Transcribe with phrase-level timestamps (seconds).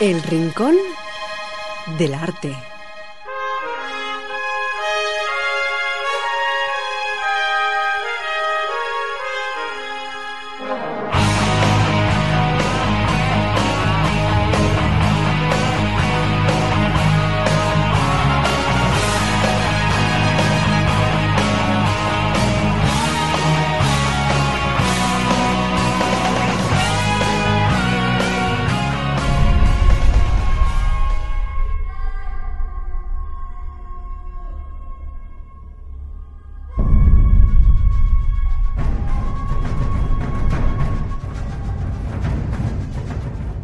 [0.00, 0.78] El Rincón
[1.98, 2.69] del Arte.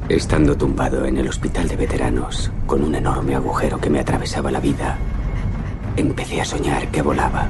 [0.09, 4.61] Estando tumbado en el hospital de veteranos, con un enorme agujero que me atravesaba la
[4.61, 4.97] vida,
[5.97, 7.49] empecé a soñar que volaba.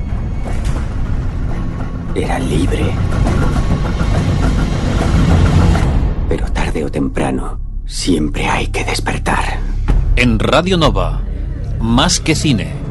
[2.15, 2.87] Era libre.
[6.31, 9.59] Pero tarde o temprano, siempre hay que despertar.
[10.17, 11.21] En Radio Nova,
[11.79, 12.86] más que cine.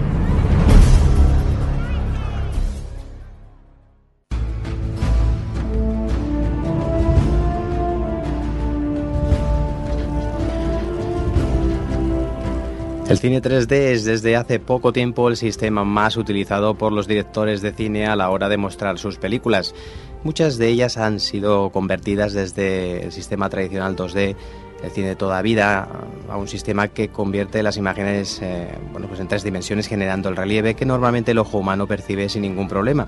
[13.08, 17.62] El cine 3D es desde hace poco tiempo el sistema más utilizado por los directores
[17.62, 19.76] de cine a la hora de mostrar sus películas.
[20.24, 24.36] Muchas de ellas han sido convertidas desde el sistema tradicional 2D,
[24.84, 25.88] el cine de toda vida,
[26.28, 30.36] a un sistema que convierte las imágenes eh, bueno, pues en tres dimensiones generando el
[30.36, 33.08] relieve que normalmente el ojo humano percibe sin ningún problema.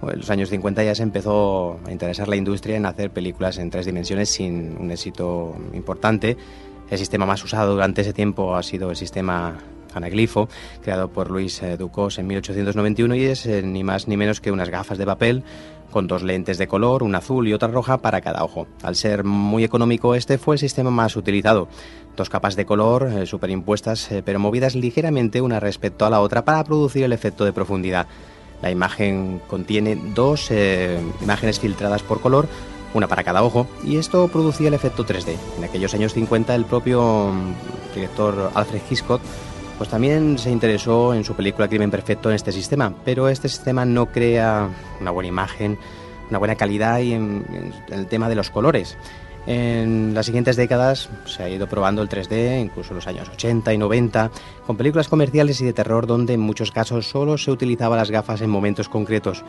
[0.00, 3.70] En los años 50 ya se empezó a interesar la industria en hacer películas en
[3.70, 6.36] tres dimensiones sin un éxito importante
[6.90, 9.58] el sistema más usado durante ese tiempo ha sido el sistema
[9.94, 10.48] anaglifo,
[10.82, 14.50] creado por Luis eh, Ducos en 1891 y es eh, ni más ni menos que
[14.50, 15.44] unas gafas de papel
[15.90, 18.66] con dos lentes de color, una azul y otra roja para cada ojo.
[18.82, 21.68] Al ser muy económico, este fue el sistema más utilizado.
[22.16, 26.64] Dos capas de color eh, superimpuestas, pero movidas ligeramente una respecto a la otra para
[26.64, 28.08] producir el efecto de profundidad.
[28.60, 30.50] La imagen contiene dos
[31.20, 32.48] imágenes filtradas por color,
[32.94, 35.36] una para cada ojo, y esto producía el efecto 3D.
[35.58, 39.20] En aquellos años 50 el propio mm, director Alfred Hitchcock
[39.78, 43.84] pues también se interesó en su película Crimen Perfecto en este sistema, pero este sistema
[43.84, 44.68] no crea
[45.00, 45.78] una buena imagen,
[46.30, 48.96] una buena calidad y en, el tema de los colores.
[49.46, 53.74] En las siguientes décadas se ha ido probando el 3D, incluso en los años 80
[53.74, 54.30] y 90,
[54.66, 58.40] con películas comerciales y de terror donde en muchos casos solo se utilizaba las gafas
[58.40, 59.44] en momentos concretos.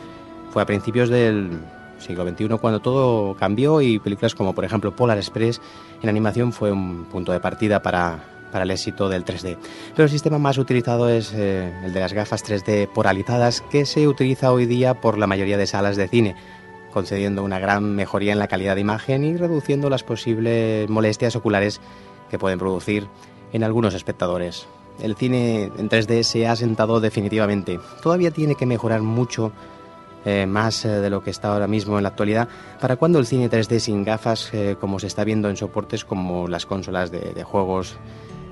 [0.50, 1.60] Fue a principios del
[1.98, 5.60] siglo XXI cuando todo cambió y películas como por ejemplo Polar Express
[6.02, 9.56] en animación fue un punto de partida para, para el éxito del 3D.
[9.94, 14.06] Pero el sistema más utilizado es eh, el de las gafas 3D poralizadas que se
[14.08, 16.36] utiliza hoy día por la mayoría de salas de cine
[16.96, 21.78] concediendo una gran mejoría en la calidad de imagen y reduciendo las posibles molestias oculares
[22.30, 23.06] que pueden producir
[23.52, 24.66] en algunos espectadores.
[25.02, 27.78] El cine en 3D se ha asentado definitivamente.
[28.02, 29.52] Todavía tiene que mejorar mucho
[30.28, 32.48] eh, más eh, de lo que está ahora mismo en la actualidad.
[32.80, 36.48] ¿Para cuando el cine 3D sin gafas, eh, como se está viendo en soportes como
[36.48, 37.96] las consolas de, juegos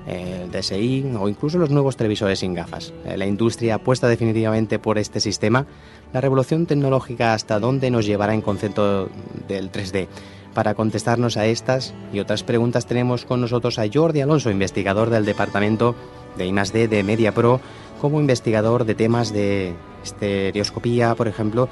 [0.06, 2.92] el DSI o incluso los nuevos televisores sin gafas.
[3.04, 5.66] la industria apuesta definitivamente por este sistema.
[6.12, 9.08] La revolución tecnológica hasta dónde nos llevará en concepto
[9.48, 10.06] del 3D.
[10.54, 15.24] Para contestarnos a estas y otras preguntas tenemos con nosotros a Jordi Alonso, investigador del
[15.24, 15.96] departamento
[16.36, 17.60] de I+D de MediaPro,
[18.00, 21.68] como investigador de temas de estereoscopía, por ejemplo.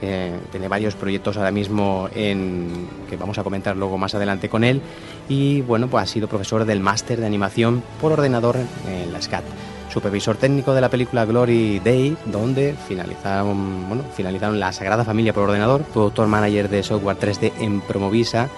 [0.00, 4.80] tiene varios proyectos ahora mismo en, que vamos a comentar luego más adelante con él.
[5.28, 8.56] Y bueno, pues ha sido profesor del máster de animación por ordenador
[8.88, 9.44] en la SCAT.
[9.92, 15.44] Supervisor técnico de la película Glory Day, donde finalizaron, bueno, finalizaron la Sagrada Familia por
[15.44, 15.82] ordenador.
[15.82, 18.48] Productor manager de software 3D en Promovisa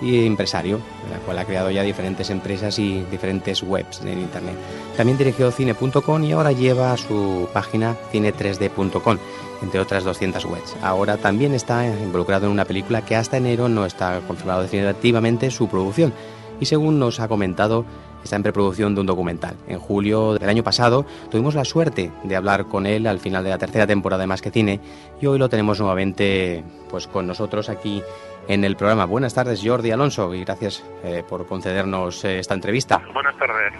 [0.00, 0.80] y empresario,
[1.10, 4.54] la cual ha creado ya diferentes empresas y diferentes webs en Internet.
[4.96, 9.18] También dirigió cine.com y ahora lleva su página cine3d.com,
[9.62, 10.76] entre otras 200 webs.
[10.82, 15.68] Ahora también está involucrado en una película que hasta enero no está confirmado definitivamente su
[15.68, 16.12] producción
[16.60, 17.84] y según nos ha comentado
[18.22, 19.56] está en preproducción de un documental.
[19.66, 23.50] En julio del año pasado tuvimos la suerte de hablar con él al final de
[23.50, 24.80] la tercera temporada de Más que Cine
[25.20, 28.02] y hoy lo tenemos nuevamente pues con nosotros aquí
[28.50, 29.04] en el programa.
[29.04, 33.00] Buenas tardes Jordi Alonso y gracias eh, por concedernos eh, esta entrevista.
[33.14, 33.72] Buenas tardes.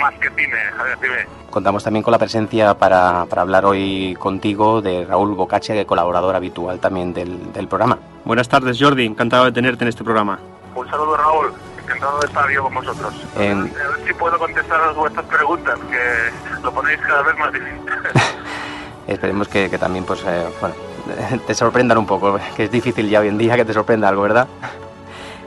[0.00, 1.26] Más que cine, Javier, dime.
[1.50, 6.80] Contamos también con la presencia para, para hablar hoy contigo de Raúl Bocaccia, colaborador habitual
[6.80, 7.98] también del, del programa.
[8.24, 10.38] Buenas tardes Jordi, encantado de tenerte en este programa.
[10.74, 13.14] Un saludo Raúl encantado de estar yo con vosotros.
[13.36, 13.70] A ver
[14.06, 17.80] si puedo contestar a vuestras preguntas, que lo ponéis cada vez más difícil.
[19.06, 20.74] Esperemos que, que, también, pues, eh, bueno,
[21.46, 24.22] te sorprendan un poco, que es difícil ya hoy en día que te sorprenda algo,
[24.22, 24.46] ¿verdad?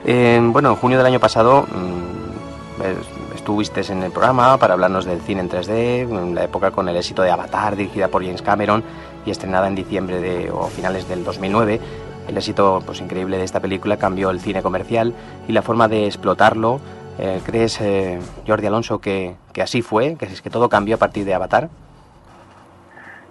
[0.06, 5.22] Eh, bueno, en junio del año pasado mmm, estuviste en el programa para hablarnos del
[5.22, 8.84] cine en 3D, en la época con el éxito de Avatar, dirigida por James Cameron
[9.26, 11.80] y estrenada en diciembre de, o finales del 2009
[12.28, 15.14] el éxito pues, increíble de esta película cambió el cine comercial
[15.48, 16.80] y la forma de explotarlo.
[17.20, 20.16] Eh, ¿Crees, eh, Jordi Alonso, que, que, así fue?
[20.18, 21.70] ¿Que, es que todo cambió a partir de Avatar?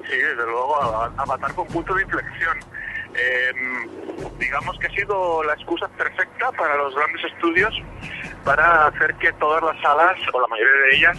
[0.02, 0.55] Sí, desde luego,
[1.16, 2.58] Avatar con punto de inflexión.
[3.14, 3.52] Eh,
[4.38, 7.74] digamos que ha sido la excusa perfecta para los grandes estudios
[8.44, 11.18] para hacer que todas las salas, o la mayoría de ellas,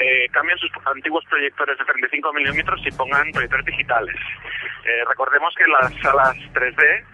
[0.00, 4.16] eh, cambien sus antiguos proyectores de 35 milímetros y pongan proyectores digitales.
[4.84, 7.04] Eh, recordemos que las salas 3D,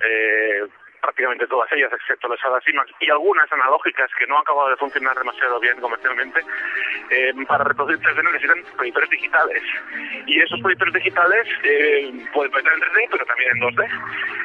[0.00, 0.62] eh,
[1.02, 4.76] prácticamente todas ellas, excepto las salas IMAX y algunas analógicas que no han acabado de
[4.76, 6.40] funcionar demasiado bien comercialmente,
[7.10, 9.62] eh, para reproducir 3D necesitan proyectores digitales.
[10.26, 13.88] Y esos proyectores digitales eh, pueden proyectar en 3D, pero también en 2D.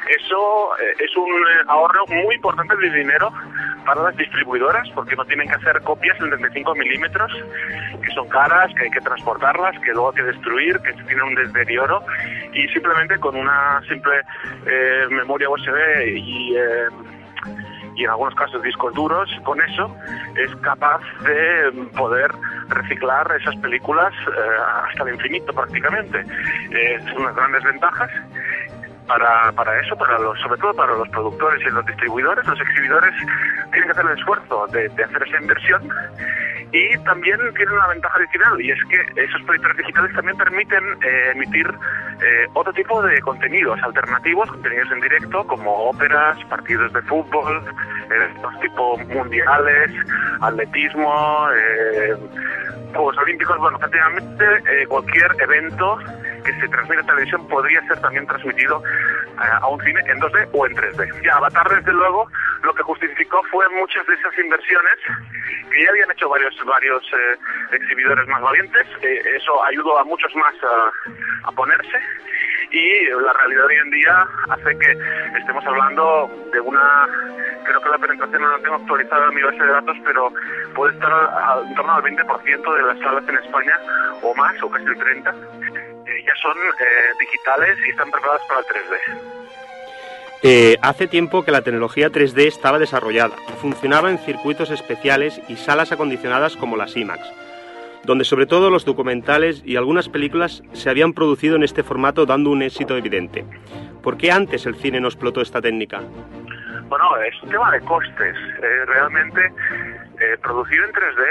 [0.08, 1.32] Eso eh, es un
[1.68, 3.32] ahorro muy importante de dinero
[3.88, 7.32] para las distribuidoras, porque no tienen que hacer copias en 35 milímetros,
[8.02, 11.34] que son caras, que hay que transportarlas, que luego hay que destruir, que tienen un
[11.34, 12.04] deterioro,
[12.52, 14.20] y simplemente con una simple
[14.66, 16.88] eh, memoria USB y, eh,
[17.96, 19.94] y en algunos casos discos duros, con eso
[20.36, 22.30] es capaz de poder
[22.68, 24.40] reciclar esas películas eh,
[24.88, 26.24] hasta el infinito prácticamente.
[27.10, 28.10] son unas grandes ventajas
[29.08, 33.12] para, para eso, para los, sobre todo para los productores y los distribuidores, los exhibidores
[33.72, 35.88] tienen que hacer el esfuerzo de, hacer esa inversión.
[36.70, 41.32] Y también tiene una ventaja adicional y es que esos proyectores digitales también permiten eh,
[41.34, 47.64] emitir eh, otro tipo de contenidos alternativos, contenidos en directo como óperas, partidos de fútbol,
[48.10, 49.90] eventos tipo mundiales,
[50.42, 52.16] atletismo, eh,
[52.92, 55.98] Juegos Olímpicos, bueno, prácticamente eh, cualquier evento
[56.48, 58.82] que se transmite en televisión podría ser también transmitido
[59.36, 61.22] a un cine en 2D o en 3D.
[61.22, 62.26] Ya Avatar, desde luego,
[62.62, 64.96] lo que justificó fue muchas de esas inversiones
[65.70, 68.86] que ya habían hecho varios varios eh, exhibidores más valientes.
[69.02, 70.54] Eh, eso ayudó a muchos más
[71.44, 71.98] a, ponerse
[72.70, 74.92] y la realidad hoy en día hace que
[75.38, 77.08] estemos hablando de una
[77.64, 80.32] creo que la penetración no la tengo actualizada en mi base de datos pero
[80.74, 81.10] puede estar
[81.66, 83.78] en torno al 20% de las salas en España
[84.22, 85.87] o más o casi el 30 eh,
[86.28, 86.84] ya son eh,
[87.18, 89.48] digitales y están preparadas para el 3D
[90.42, 95.90] eh, hace tiempo que la tecnología 3D estaba desarrollada, funcionaba en circuitos especiales y salas
[95.90, 97.28] acondicionadas como las IMAX,
[98.04, 102.50] donde sobre todo los documentales y algunas películas se habían producido en este formato dando
[102.50, 103.44] un éxito evidente.
[104.00, 106.02] ¿Por qué antes el cine no explotó esta técnica?
[106.88, 108.36] Bueno, es un tema de costes.
[108.36, 109.40] Eh, realmente,
[110.20, 111.24] eh, producir en 3D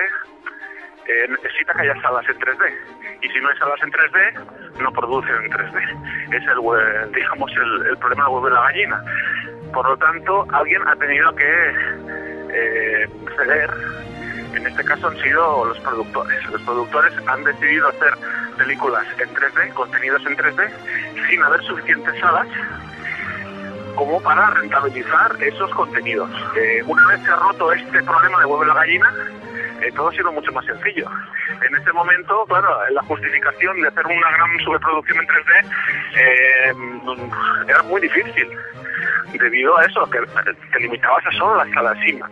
[1.08, 2.74] eh, necesita que haya salas en 3D.
[3.22, 6.36] Y si no hay salas en 3D, no producen en 3D.
[6.36, 9.04] Es el, digamos, el, el problema de huevo la gallina.
[9.74, 11.74] Por lo tanto, alguien ha tenido que
[12.54, 13.70] eh, ceder.
[14.54, 16.46] En este caso han sido los productores.
[16.52, 18.14] Los productores han decidido hacer
[18.58, 20.70] películas en 3D, contenidos en 3D,
[21.30, 22.48] sin haber suficientes salas
[23.96, 26.30] como para rentabilizar esos contenidos.
[26.56, 29.12] Eh, una vez se ha roto este problema de huevo la gallina,
[29.82, 31.10] eh, todo ha sido mucho más sencillo.
[31.68, 35.66] En ese momento, claro, la justificación de hacer una gran sobreproducción en 3D
[36.16, 36.74] eh,
[37.68, 38.48] era muy difícil,
[39.34, 40.20] debido a eso, que
[40.72, 42.32] te limitabas a solo las salas IMAX,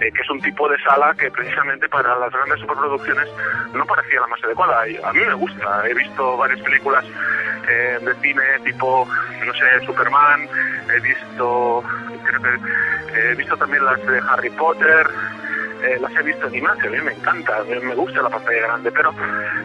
[0.00, 3.28] eh, que es un tipo de sala que precisamente para las grandes superproducciones
[3.74, 4.82] no parecía la más adecuada.
[4.82, 7.04] A mí me gusta, he visto varias películas
[7.68, 9.06] eh, de cine tipo,
[9.44, 10.48] no sé, Superman,
[10.94, 11.84] he visto,
[13.14, 15.06] he visto también las de Harry Potter,
[15.82, 18.90] eh, las he visto en IMAX, a mí me encanta, me, gusta la pantalla grande,
[18.92, 19.14] pero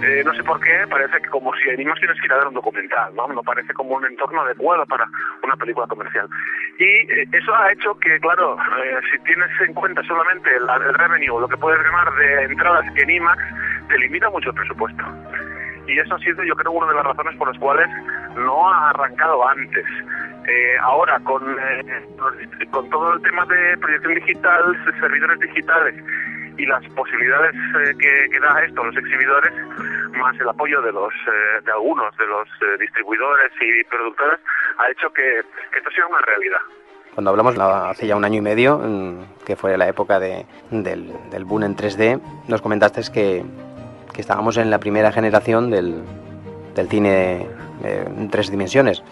[0.04, 2.38] eh, no sé por qué, parece que como si en IMAX tienes que ir a
[2.38, 3.28] ver un documental, ¿no?
[3.28, 5.08] No parece como un entorno adecuado para
[5.44, 6.28] una película comercial.
[6.78, 8.58] Y eh, eso ha hecho que, claro,
[9.12, 13.10] si tienes en cuenta solamente el, el revenue, lo que puedes ganar de entradas en
[13.10, 13.44] IMAX,
[13.90, 15.04] te limita mucho el presupuesto
[15.88, 17.88] y eso ha sido yo creo una de las razones por las cuales
[18.36, 19.86] no ha arrancado antes.
[20.48, 22.06] Eh, ahora con, eh,
[22.70, 25.96] con todo el tema de proyección digital, servidores digitales
[26.58, 29.54] y las posibilidades eh, que, da esto a los exhibidores,
[30.18, 31.14] más el apoyo de los
[31.64, 32.48] de algunos de los
[32.80, 34.40] distribuidores y productores,
[34.78, 36.60] ha hecho que, esto sea una realidad.
[37.14, 41.14] Cuando hablamos hace ya un año y medio, mm, que fue la época de, del,
[41.30, 43.46] del boom en 3D, nos comentaste que,
[44.14, 46.04] que estábamos en la primera generación del,
[46.76, 47.48] del cine
[47.84, 49.04] en tres dimensiones.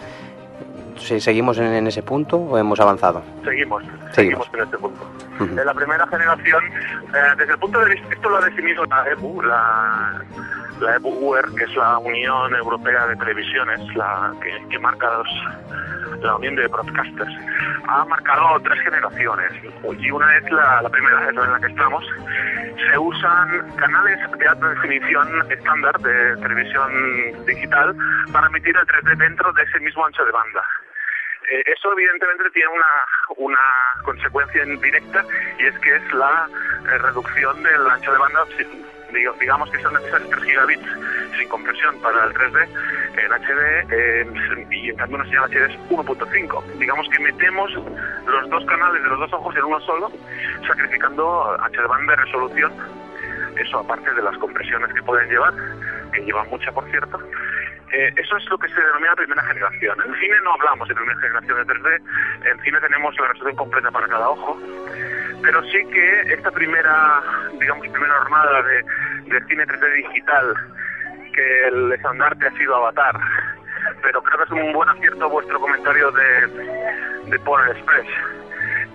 [1.02, 3.24] ¿Seguimos en, ese punto o hemos avanzado?
[3.44, 5.02] Seguimos, seguimos, en este punto.
[5.40, 9.10] En la primera generación, eh, desde el punto de vista, esto lo ha definido la
[9.10, 10.22] EBU, la,
[10.82, 16.56] la EBU que es la Unión Europea de Televisiones, la que, marca los, la Unión
[16.56, 17.34] de Broadcasters,
[17.88, 19.52] ha marcado tres generaciones
[20.00, 22.04] y una es la, primera, es en la que estamos.
[22.90, 27.96] Se usan canales de alta definición estándar de televisión digital
[28.34, 30.64] para emitir el 3D dentro de ese mismo ancho de banda
[31.52, 32.86] eh, eso evidentemente tiene una,
[33.36, 33.60] una
[34.04, 35.26] consecuencia directa
[35.60, 36.48] y es que es la
[36.86, 38.46] eh, reducción del ancho de banda
[39.40, 40.88] digamos que son necesarios 3 gigabits
[41.38, 42.68] sin compresión para el 3D
[43.18, 46.64] en HD eh, y en cambio una señal HD es 1.5.
[46.78, 50.12] Digamos que metemos los dos canales de los dos ojos en uno solo,
[50.68, 52.72] sacrificando HD banda de resolución,
[53.58, 55.54] eso aparte de las compresiones que pueden llevar,
[56.14, 57.20] que llevan mucha por cierto,
[57.94, 59.98] eh, eso es lo que se denomina primera generación.
[60.06, 62.02] En cine no hablamos de primera generación de 3D,
[62.52, 64.60] en cine tenemos la resolución completa para cada ojo,
[65.42, 67.22] pero sí que esta primera,
[67.60, 70.56] digamos, primera jornada de, cine 3D digital,
[71.34, 73.20] que el estandarte ha sido Avatar,
[74.02, 76.48] pero creo que es un buen acierto vuestro comentario de,
[77.26, 78.08] de Polar Express.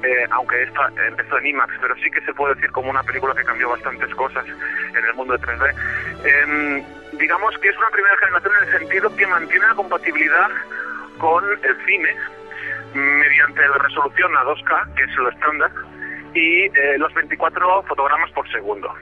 [0.03, 3.35] Eh, aunque esta empezó en IMAX, pero sí que se puede decir como una película
[3.35, 5.75] que cambió bastantes cosas en el mundo de 3D.
[6.25, 6.85] Em,
[7.19, 10.51] digamos que es una primera generación en el sentido que mantiene la compatibilidad
[11.19, 12.17] con el cine
[12.95, 15.71] mediante la resolución a 2K, que es lo estándar,
[16.35, 18.95] y eh, los 24 fotogramas por segundo.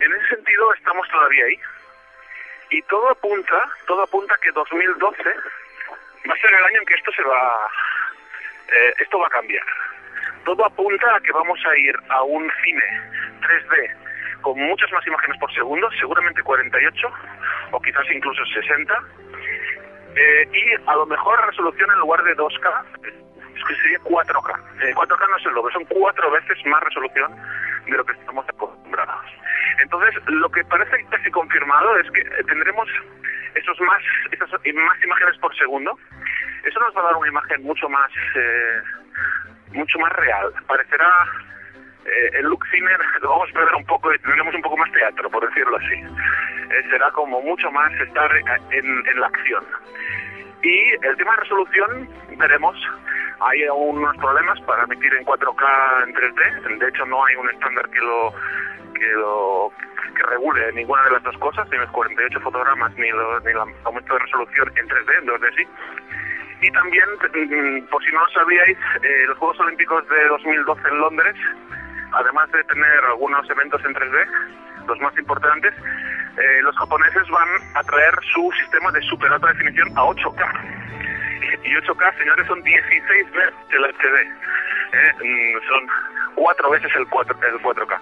[0.00, 1.58] En ese sentido estamos todavía ahí.
[2.70, 5.22] Y todo apunta, todo apunta que 2012
[6.28, 7.68] va a ser el año en que esto se va,
[8.68, 9.64] eh, esto va a cambiar.
[10.44, 13.00] Todo apunta a que vamos a ir a un cine
[13.40, 13.99] 3D
[14.40, 17.08] con muchas más imágenes por segundo, seguramente 48
[17.72, 18.94] o quizás incluso 60.
[20.16, 24.94] Eh, y a lo mejor resolución en lugar de 2K es que sería 4K.
[24.94, 27.36] 4K no es el doble, son cuatro veces más resolución
[27.86, 29.26] de lo que estamos acostumbrados.
[29.82, 32.88] Entonces, lo que parece casi confirmado es que tendremos
[33.54, 35.98] esos más, esas más imágenes por segundo.
[36.64, 38.82] Eso nos va a dar una imagen mucho más, eh,
[39.72, 40.52] mucho más real.
[40.66, 41.08] Parecerá
[42.04, 42.90] eh, el look cine
[43.20, 45.94] lo vamos a perder un poco y tendremos un poco más teatro, por decirlo así.
[45.94, 48.30] Eh, será como mucho más estar
[48.70, 49.64] en, la acción.
[50.62, 52.76] Y el tema de resolución, veremos
[53.40, 56.78] hay unos problemas para emitir en 4K en 3D.
[56.78, 58.34] De hecho, no hay un estándar que lo
[58.94, 59.72] que lo
[60.14, 63.58] que regule ninguna de las dos cosas, ni los 48 fotogramas ni, los, ni el
[63.84, 65.68] aumento de resolución en 3D, en 2D sí.
[66.62, 70.98] Y también, mm, por si no lo sabíais, eh, los Juegos Olímpicos de 2012 en
[70.98, 71.36] Londres,
[72.12, 74.26] además de tener algunos eventos en 3D,
[74.86, 75.74] los más importantes,
[76.36, 80.80] eh, los japoneses van a traer su sistema de super alta definición a 8K
[81.64, 84.16] y 8K, señores, son 16 veces el HD.
[84.92, 85.12] ¿eh?
[85.22, 85.88] Mm, son
[86.34, 88.00] cuatro veces el, 4, el 4K.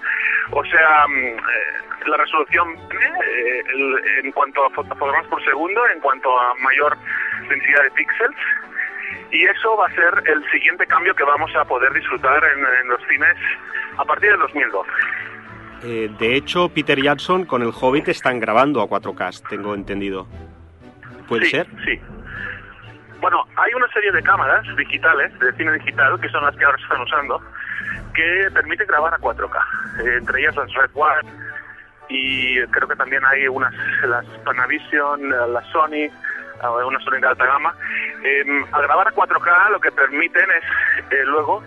[0.53, 1.39] O sea, mm, eh,
[2.07, 3.63] la resolución eh,
[4.23, 6.97] en cuanto a fotogramas por segundo, en cuanto a mayor
[7.49, 8.37] densidad de píxeles,
[9.31, 13.01] y eso va a ser el siguiente cambio que vamos a poder disfrutar en, los
[13.09, 13.37] cines
[13.97, 14.91] a partir del 2012.
[16.19, 20.27] de hecho, Peter Jackson con el Hobbit están grabando a 4K, tengo entendido.
[21.29, 21.67] ¿Puede ser?
[21.85, 22.01] Sí,
[23.21, 26.79] bueno, hay una serie de cámaras digitales, de cine digital, que son las que ahora
[26.79, 27.43] se están usando,
[28.15, 29.59] que permiten grabar a 4K.
[30.05, 31.33] Eh, entre ellas las Red One
[32.09, 36.13] y creo que también hay unas, las Panavision, las Sony, eh,
[36.87, 37.75] una Sony de alta gama.
[38.23, 41.63] Em, al grabar a 4K lo que permiten es eh, luego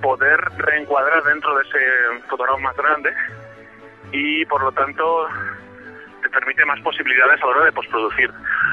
[0.00, 1.78] poder reencuadrar dentro de ese
[2.28, 3.12] fotograma más grande
[4.12, 5.28] y por lo tanto
[6.22, 8.30] te permite más posibilidades a la hora de postproducir.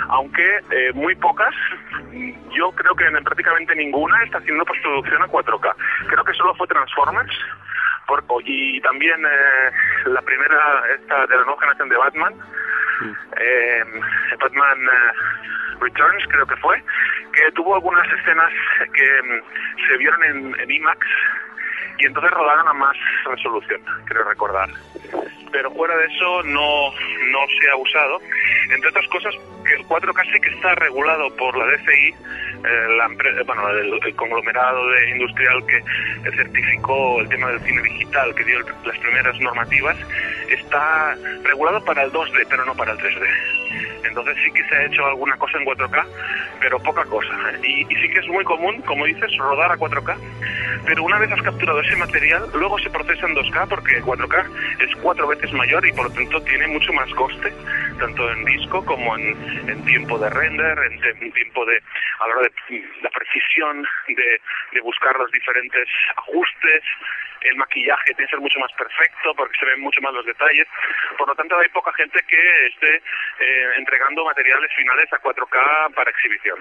[0.09, 1.53] Aunque eh, muy pocas,
[2.51, 5.75] yo creo que en prácticamente ninguna está haciendo postproducción a 4K.
[6.07, 7.33] Creo que solo fue Transformers,
[8.07, 9.71] Por- y también eh,
[10.05, 12.33] la primera, esta de la nueva generación de Batman,
[13.37, 13.83] eh,
[14.39, 15.11] Batman eh,
[15.81, 16.81] Returns creo que fue,
[17.33, 18.51] que tuvo algunas escenas
[18.93, 21.05] que mm, se vieron en, en IMAX
[21.99, 22.95] y entonces rodaron a más
[23.25, 24.69] resolución, creo recordar.
[25.51, 28.19] Pero fuera de eso no, no se ha usado.
[28.69, 29.33] Entre otras cosas,
[29.75, 32.15] el 4K sí que está regulado por la DCI, eh,
[32.97, 38.33] la empre- bueno, el, el conglomerado de industrial que certificó el tema del cine digital,
[38.35, 39.97] que dio el- las primeras normativas,
[40.49, 43.27] está regulado para el 2D, pero no para el 3D.
[44.05, 46.05] Entonces sí que se ha hecho alguna cosa en 4K,
[46.59, 47.33] pero poca cosa.
[47.63, 50.15] Y, y sí que es muy común, como dices, rodar a 4K,
[50.85, 54.45] pero una vez has capturado ese material, luego se procesa en 2K porque 4K
[54.87, 57.51] es cuatro veces mayor y por lo tanto tiene mucho más coste,
[57.99, 59.35] tanto en disco como en,
[59.67, 61.81] en tiempo de render, en, en tiempo de,
[62.19, 64.41] a la hora de la precisión de,
[64.73, 65.87] de buscar los diferentes
[66.17, 66.83] ajustes,
[67.41, 70.67] el maquillaje tiene que ser mucho más perfecto porque se ven mucho más los detalles.
[71.17, 76.09] Por lo tanto, hay poca gente que esté eh, entregando materiales finales a 4K para
[76.11, 76.57] exhibición.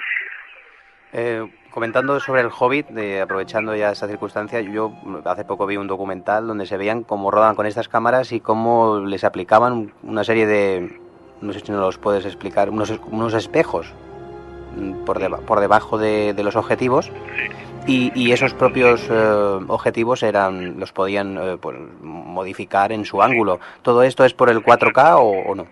[1.12, 4.92] Eh, comentando sobre el Hobbit, de- aprovechando ya esta circunstancia, yo
[5.24, 9.00] hace poco vi un documental donde se veían cómo rodaban con estas cámaras y cómo
[9.00, 11.00] les aplicaban una serie de,
[11.40, 13.92] no sé si nos los puedes explicar, unos, unos espejos
[14.76, 17.10] mm, por, deba- por debajo de, de los objetivos
[17.86, 19.14] y, y esos propios eh,
[19.68, 23.60] objetivos eran los podían eh, pues, modificar en su ángulo.
[23.82, 25.66] ¿Todo esto es por el 4K o, o no?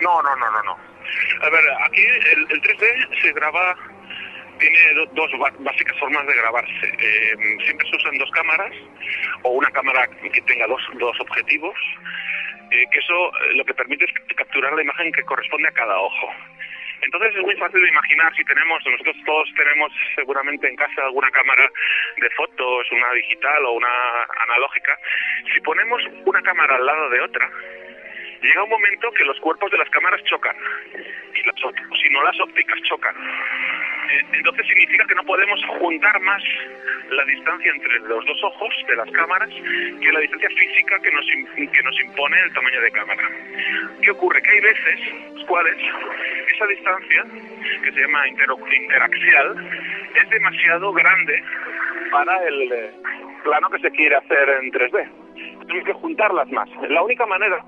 [0.00, 0.72] No, no, no, no, no.
[0.72, 2.00] A ver, aquí
[2.32, 3.76] el, el 3D se graba,
[4.58, 5.30] tiene do- dos
[5.60, 6.86] básicas formas de grabarse.
[6.98, 8.72] Eh, siempre se usan dos cámaras
[9.44, 11.74] o una cámara que tenga dos, dos objetivos,
[12.74, 15.98] eh, que eso eh, lo que permite es capturar la imagen que corresponde a cada
[15.98, 16.34] ojo.
[17.02, 21.30] Entonces es muy fácil de imaginar si tenemos, nosotros todos tenemos seguramente en casa alguna
[21.30, 21.70] cámara
[22.16, 23.88] de fotos, una digital o una
[24.48, 24.98] analógica.
[25.52, 27.50] Si ponemos una cámara al lado de otra,
[28.40, 30.56] llega un momento que los cuerpos de las cámaras chocan
[31.34, 31.54] y las,
[32.02, 33.14] si no las ópticas chocan.
[34.32, 36.42] Entonces significa que no podemos juntar más
[37.10, 41.26] la distancia entre los dos ojos de las cámaras que la distancia física que nos,
[41.72, 43.28] que nos impone el tamaño de cámara.
[44.02, 44.42] ¿Qué ocurre?
[44.42, 45.00] Que hay veces
[45.34, 45.76] las cuales
[46.54, 47.24] esa distancia,
[47.82, 49.70] que se llama intero- interaxial,
[50.14, 51.42] es demasiado grande
[52.10, 52.90] para el eh,
[53.44, 55.08] plano que se quiere hacer en 3D.
[55.66, 56.68] Tenemos que juntarlas más.
[56.88, 57.58] La única manera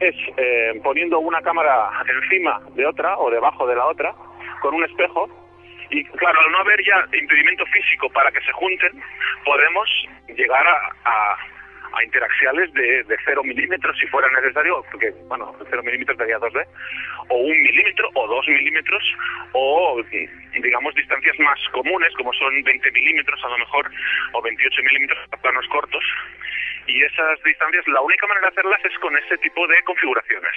[0.00, 4.14] es eh, poniendo una cámara encima de otra o debajo de la otra
[4.60, 5.28] con un espejo
[5.90, 9.02] y claro, al no haber ya impedimento físico para que se junten,
[9.44, 9.88] podemos
[10.28, 11.36] llegar a, a,
[11.92, 16.66] a interaxiales de, de 0 milímetros si fuera necesario, porque bueno, 0 milímetros daría 2D,
[17.28, 19.02] o un milímetro o 2 milímetros,
[19.52, 20.02] o
[20.62, 23.90] digamos distancias más comunes como son 20 milímetros a lo mejor,
[24.32, 26.04] o 28 milímetros para planos cortos,
[26.86, 30.52] y esas distancias, la única manera de hacerlas es con ese tipo de configuraciones.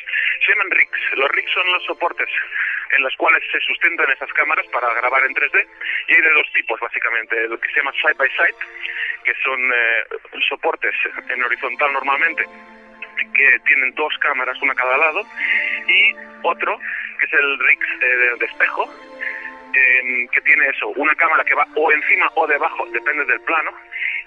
[0.45, 0.99] Se llaman rigs.
[1.17, 2.29] Los rigs son los soportes
[2.95, 5.67] en los cuales se sustentan esas cámaras para grabar en 3D
[6.07, 7.37] y hay de dos tipos básicamente.
[7.45, 8.55] El que se llama side by side,
[9.23, 10.95] que son eh, soportes
[11.29, 12.45] en horizontal normalmente
[13.33, 15.21] que tienen dos cámaras, una a cada lado,
[15.87, 16.79] y otro,
[17.19, 18.89] que es el rig eh, de, espejo,
[20.33, 23.71] que tiene eso, una cámara que va o encima o debajo, depende del plano,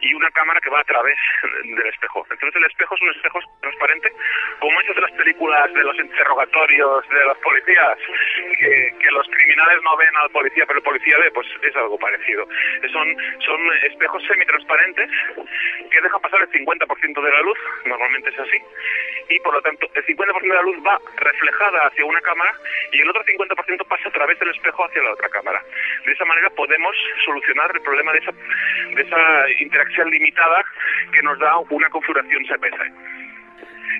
[0.04, 1.16] y una cámara que va a través
[1.64, 2.26] del espejo.
[2.30, 4.12] Entonces el espejo es un espejo transparente,
[4.60, 7.98] como esos de las películas de los interrogatorios de los policías,
[8.58, 11.98] que, que los criminales no ven al policía, pero el policía ve, pues es algo
[11.98, 12.46] parecido.
[12.92, 15.10] Son, son espejos semitransparentes
[15.90, 18.60] que dejan pasar el 50% de la luz, normalmente es así,
[19.28, 22.52] y por lo tanto el 50% de la luz va reflejada hacia una cámara
[22.92, 25.62] y el otro 50% pasa a través del espejo hacia la otra cámara.
[26.04, 30.64] De esa manera podemos solucionar el problema de esa, de esa interacción limitada
[31.12, 32.80] que nos da una configuración CPS.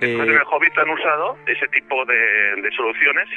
[0.00, 2.16] Entonces en el Hobbit han usado ese tipo de,
[2.62, 3.28] de soluciones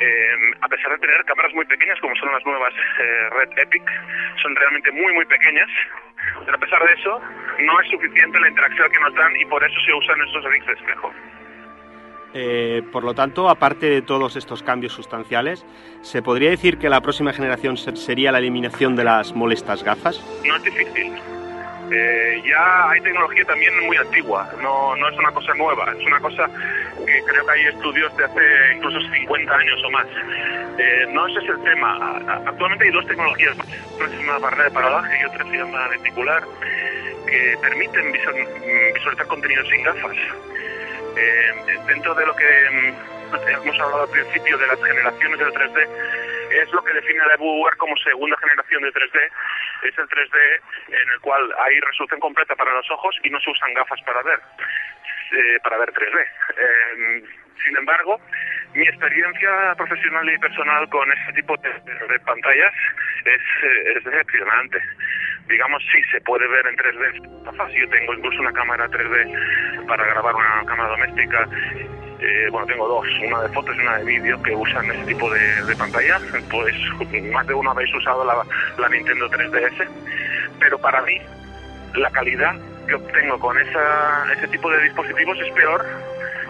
[0.00, 3.82] eh, a pesar de tener cámaras muy pequeñas como son las nuevas eh, Red Epic,
[4.42, 5.68] son realmente muy muy pequeñas,
[6.44, 7.20] pero a pesar de eso
[7.60, 10.66] no es suficiente la interacción que nos dan y por eso se usan estos rigs
[10.66, 11.12] de espejo.
[12.36, 15.64] Eh, por lo tanto, aparte de todos estos cambios sustanciales,
[16.02, 20.18] ¿se podría decir que la próxima generación se- sería la eliminación de las molestas gafas?
[20.44, 21.12] No es difícil.
[21.90, 26.18] Eh, ya hay tecnología también muy antigua, no, no es una cosa nueva, es una
[26.20, 26.48] cosa
[27.06, 28.40] que creo que hay estudios de hace
[28.76, 30.06] incluso 50 años o más.
[30.78, 32.16] Eh, no ese es el tema.
[32.46, 33.56] Actualmente hay dos tecnologías,
[33.98, 36.42] una se llama barrera de paralaje y otra se llama lenticular,
[37.26, 38.48] que permiten visual-
[38.94, 40.16] visualizar contenido sin gafas.
[41.16, 45.88] Eh, dentro de lo que mm, hemos hablado al principio de las generaciones del 3D,
[46.50, 49.30] es lo que define a Evuware como segunda generación de 3D.
[49.82, 53.50] Es el 3D en el cual hay resolución completa para los ojos y no se
[53.50, 54.40] usan gafas para ver,
[55.32, 56.20] eh, para ver 3D.
[56.20, 57.24] Eh,
[57.64, 58.20] sin embargo,
[58.74, 62.72] mi experiencia profesional y personal con este tipo de, pantallas
[63.24, 64.80] es, eh, es decepcionante.
[65.46, 67.78] Digamos, sí se puede ver en 3D.
[67.78, 71.48] Yo tengo incluso una cámara 3D para grabar una cámara doméstica
[72.24, 75.30] eh, bueno, tengo dos, una de fotos y una de vídeo que usan ese tipo
[75.30, 76.18] de, de pantalla.
[76.50, 76.74] Pues
[77.32, 79.88] más de una habéis usado la, Nintendo 3DS,
[80.58, 81.20] pero para mí
[81.94, 82.54] la calidad
[82.88, 85.84] que obtengo con ese tipo de dispositivos es peor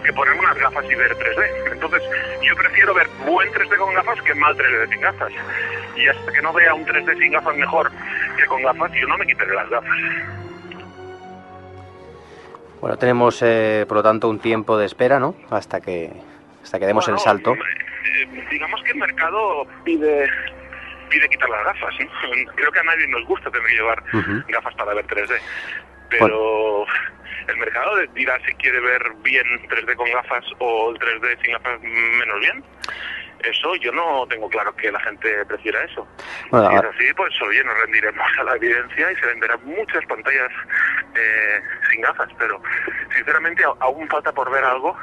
[0.03, 1.73] que ponerme unas gafas y ver 3D.
[1.73, 2.03] Entonces,
[2.41, 5.33] yo prefiero ver buen 3D con gafas que mal 3D sin gafas.
[5.95, 7.91] Y hasta que no vea un 3D sin gafas mejor
[8.37, 9.97] que con gafas, yo no me quitaré las gafas.
[12.85, 15.33] Bueno, tenemos eh, por lo tanto un tiempo de espera, ¿no?
[15.49, 16.11] Hasta que
[16.61, 17.53] hasta que demos Bueno, el salto.
[17.55, 20.29] eh, digamos que el mercado pide
[21.09, 21.95] pide quitar las gafas.
[21.99, 22.51] ¿no?
[22.55, 24.03] Creo que a nadie nos gusta tener que llevar
[24.49, 25.35] gafas para ver 3D.
[26.11, 26.85] Pero
[27.47, 31.81] el mercado dirá si quiere ver bien 3D con gafas o el 3D sin gafas
[31.81, 32.63] menos bien.
[33.43, 36.07] Eso yo no tengo claro que la gente prefiera eso.
[36.51, 40.03] Bueno, si es así, pues oye, nos rendiremos a la evidencia y se venderán muchas
[40.07, 40.51] pantallas
[41.15, 41.59] eh,
[41.91, 42.61] sin gafas, pero
[43.15, 44.95] sinceramente aún falta por ver algo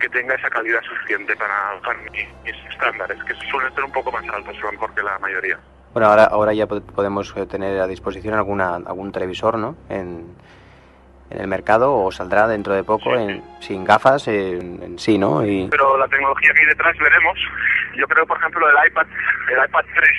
[0.00, 2.10] que tenga esa calidad suficiente para, para mi-
[2.44, 5.58] mis estándares, que suelen ser un poco más altos, a lo mejor que la mayoría.
[5.92, 9.76] Bueno, ahora, ahora ya po- podemos eh, tener a disposición alguna, algún televisor, ¿no?
[9.88, 10.36] En,
[11.30, 15.44] en el mercado o saldrá dentro de poco en, sin gafas en, en sí, ¿no?
[15.44, 17.38] Y, Pero la tecnología que hay detrás veremos.
[17.96, 19.06] Yo creo, por ejemplo, el iPad,
[19.48, 20.10] el iPad 3,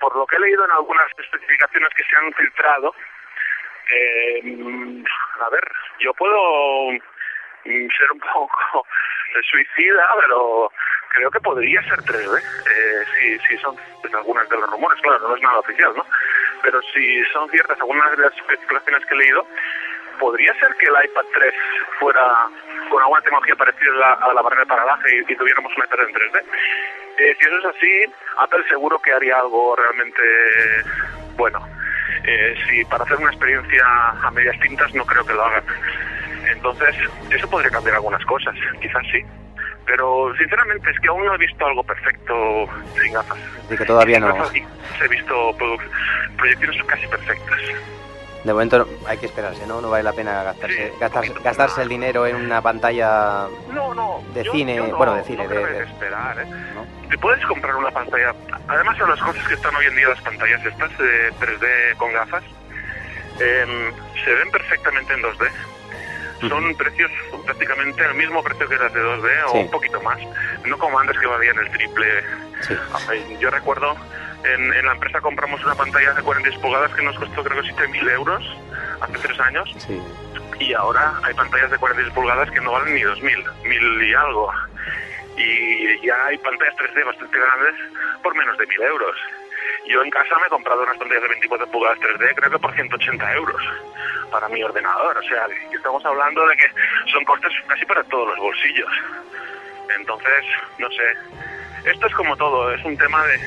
[0.00, 2.94] por lo que he leído en algunas especificaciones que se han filtrado,
[3.90, 5.02] eh,
[5.40, 8.86] a ver, yo puedo mm, ser un poco
[9.50, 10.70] suicida, pero
[11.10, 15.28] creo que podría ser 3D, eh, si, si son pues, algunas de los rumores, claro,
[15.28, 16.04] no es nada oficial, ¿no?
[16.62, 19.46] Pero si son ciertas algunas de las especificaciones que he leído,
[20.18, 21.54] podría ser que el iPad 3
[21.98, 22.22] fuera
[22.90, 26.14] con alguna tecnología parecida a la, barrera de paralaje y, y tuviéramos un iPad en
[26.14, 26.42] 3D.
[27.18, 30.22] Eh, si eso es así, Apple seguro que haría algo realmente
[31.36, 31.66] bueno.
[32.24, 33.84] Eh, si para hacer una experiencia
[34.22, 35.64] a medias tintas no creo que lo hagan.
[36.50, 36.94] Entonces,
[37.30, 39.24] eso podría cambiar algunas cosas, quizás sí.
[39.86, 42.34] Pero sinceramente es que aún no he visto algo perfecto
[43.00, 43.38] sin gafas.
[43.68, 44.34] de que todavía Sin no.
[44.34, 45.56] gafas he visto
[46.36, 47.60] proyecciones casi perfectas.
[48.46, 49.80] De momento no- hay que esperarse, ¿no?
[49.80, 54.22] No vale la pena gastarse, Sí, gastarse, gastarse el dinero en una pantalla, No, no.
[54.32, 56.46] De yo- cine, yo no- bueno, de cine, no de- esperar, ¿eh?
[57.10, 58.32] Te puedes comprar una pantalla.
[58.68, 62.12] Además, de las cosas que están hoy en día las pantallas estas de 3D con
[62.12, 62.44] gafas,
[63.40, 63.92] em,
[64.24, 65.44] se ven perfectamente en 2D.
[66.40, 67.10] Son precios
[67.44, 69.58] prácticamente el mismo precio que las de 2D o Sí.
[69.58, 70.18] un poquito más.
[70.64, 72.22] No como antes que valían el triple.
[72.62, 72.74] Sí.
[73.40, 73.96] Yo recuerdo
[74.44, 77.68] en, en la empresa compramos una pantalla de 46 pulgadas que nos costó creo que
[77.72, 78.44] 7.000 euros
[79.00, 80.00] hace tres años Sí.
[80.60, 84.52] y ahora hay pantallas de 46 pulgadas que no valen ni 2.000, 1.000 y algo.
[85.36, 87.74] Y ya hay pantallas 3D bastante grandes
[88.22, 89.16] por menos de 1.000 euros.
[89.86, 92.74] Yo en casa me he comprado unas pantallas de 24 pulgadas 3D, creo que por
[92.74, 93.62] 180 euros
[94.30, 95.16] para mi ordenador.
[95.16, 96.66] O sea, estamos hablando de que
[97.12, 98.90] son costes casi para todos los bolsillos.
[99.96, 100.44] Entonces,
[100.78, 101.90] no sé.
[101.90, 103.38] Esto es como todo, es un tema de,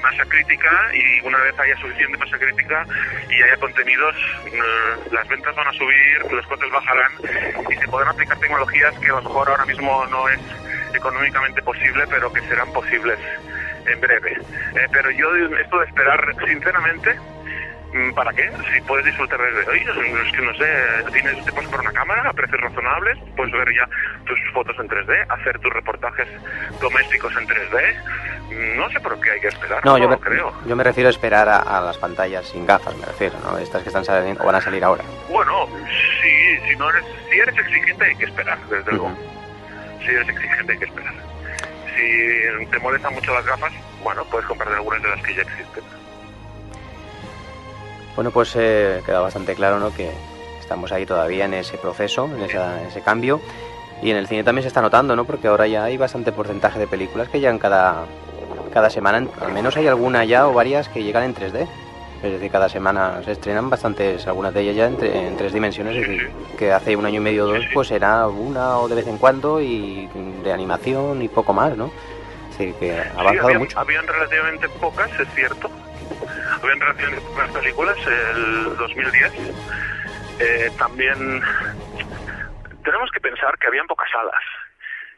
[0.00, 2.86] masa crítica y una vez haya suficiente masa crítica
[3.28, 4.14] y haya contenidos,
[4.46, 7.12] eh, las ventas van a subir, los costes bajarán
[7.68, 10.40] y se podrán aplicar tecnologías que a lo mejor ahora mismo no es
[10.94, 13.18] económicamente posible, pero que serán posibles
[13.86, 14.32] en breve.
[14.32, 17.14] Eh, pero yo esto de esperar, sinceramente,
[17.92, 18.50] mm, ¿para qué?
[18.74, 19.78] Si puedes disfrutar desde hoy,
[20.26, 20.66] es que no sé,
[21.12, 23.88] tienes, te puedes comprar una cámara a precios razonables, puedes ver ya
[24.24, 26.28] tus fotos en 3D, hacer tus reportajes
[26.80, 28.76] domésticos en 3D.
[28.76, 30.52] No sé por qué hay que esperar, No, no, yo me, creo.
[30.66, 33.56] yo me refiero a esperar a, a las pantallas sin gafas, me refiero, ¿no?
[33.58, 35.02] Estas que están saliendo o van a salir ahora.
[35.30, 35.66] Bueno,
[36.20, 39.16] si, si, no eres, si eres exigente hay que esperar, desde luego.
[40.00, 41.14] Si eres exigente hay que esperar.
[41.96, 45.84] Si te molestan mucho las gafas, bueno, puedes comprar algunas de las que ya existen.
[48.14, 49.94] Bueno, pues eh, queda bastante claro, ¿no?
[49.94, 50.10] Que
[50.60, 53.40] estamos ahí todavía en ese proceso, en esa- en ese cambio.
[54.02, 55.24] Y en el cine también se está notando, ¿no?
[55.24, 58.04] Porque ahora ya hay bastante porcentaje de películas que llegan cada,
[58.72, 59.26] cada semana.
[59.40, 61.66] Al menos hay alguna ya o varias que llegan en 3D.
[62.22, 65.52] Es decir, cada semana se estrenan bastantes, algunas de ellas ya en, tre- en tres
[65.52, 65.96] dimensiones.
[65.96, 68.94] Es decir, que hace un año y medio o dos, pues era una o de
[68.94, 70.08] vez en cuando y
[70.44, 71.90] de animación y poco más, ¿no?
[72.50, 73.78] Es decir, que ha Sí, avanzado mucho.
[73.80, 75.68] habían relativamente pocas, es cierto.
[76.62, 79.32] Habían relativamente pocas películas el 2010.
[80.38, 81.42] Eh, también
[82.84, 84.42] tenemos que pensar que habían pocas salas.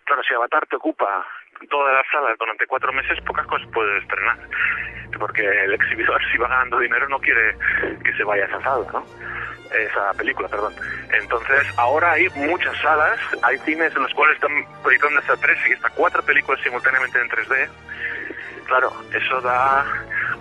[0.04, 1.26] Claro, si Avatar te ocupa
[1.66, 4.38] todas las salas durante cuatro meses, pocas cosas puedes estrenar.
[5.18, 7.56] Porque el exhibidor, si va ganando dinero, no quiere
[8.04, 9.02] que se vaya a esa sala.
[9.72, 10.72] Esa película, perdón.
[11.12, 15.72] Entonces, ahora hay muchas salas, hay cines en los cuales están proyectando hasta tres y
[15.72, 17.68] hasta cuatro películas simultáneamente en 3D.
[18.66, 19.84] Claro, eso da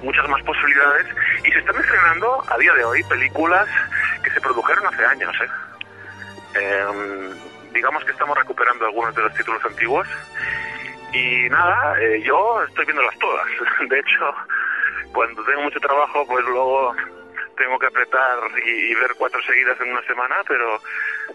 [0.03, 1.07] muchas más posibilidades
[1.45, 3.67] y se están estrenando a día de hoy películas
[4.23, 5.49] que se produjeron hace años, ¿eh?
[6.55, 10.07] Em, digamos que estamos recuperando algunos de los títulos antiguos
[11.13, 13.45] y nada, eh, yo estoy viéndolas todas.
[13.89, 14.35] De hecho,
[15.13, 16.95] cuando tengo mucho trabajo, pues luego
[17.55, 20.79] tengo que apretar y, ver cuatro seguidas en una semana, pero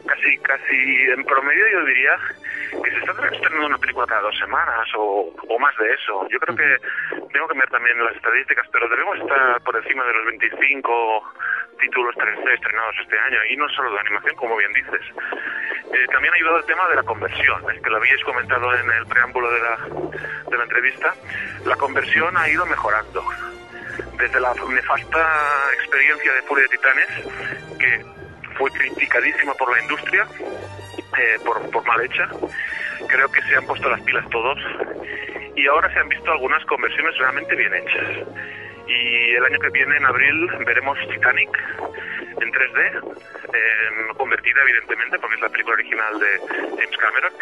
[0.06, 2.18] casi, casi en promedio yo diría
[2.82, 6.26] que se está estrenando una película cada dos semanas o, o más de eso.
[6.28, 6.76] Yo creo que
[7.32, 11.32] tengo que ver también las estadísticas, pero debemos estar por encima de los 25
[11.78, 15.00] títulos 3D estrenados este año, y no solo de animación, como bien dices.
[15.92, 19.06] Eh, también ha ayudado el tema de la conversión, que lo habíais comentado en el
[19.06, 19.76] preámbulo de la,
[20.50, 21.14] de la entrevista.
[21.64, 23.24] La conversión ha ido mejorando.
[24.18, 28.04] Desde la nefasta experiencia de Furia de Titanes, que
[28.56, 30.26] fue criticadísima por la industria,
[31.18, 32.28] eh, por, por mal hecha,
[33.08, 34.58] creo que se han puesto las pilas todos
[35.56, 38.26] y ahora se han visto algunas conversiones realmente bien hechas
[38.88, 41.50] y el año que viene, en abril, veremos Titanic
[42.40, 43.18] en 3D,
[44.16, 46.38] convertida evidentemente, porque es la película original de
[46.76, 47.32] James Cameron.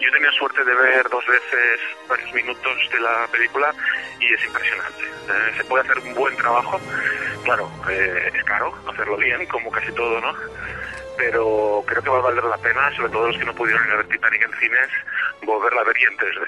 [0.00, 3.74] Yo tenía suerte de ver dos veces varios minutos de la película
[4.20, 5.02] y es impresionante.
[5.02, 6.80] Eh, se puede hacer un buen trabajo,
[7.44, 10.34] claro, eh, es caro hacerlo bien, como casi todo, ¿no?
[11.16, 13.92] Pero creo que va a valer la pena, sobre todo los que no pudieron ir
[13.92, 14.88] a ver Titanic en cines,
[15.42, 16.46] volverla a ver y en 3D.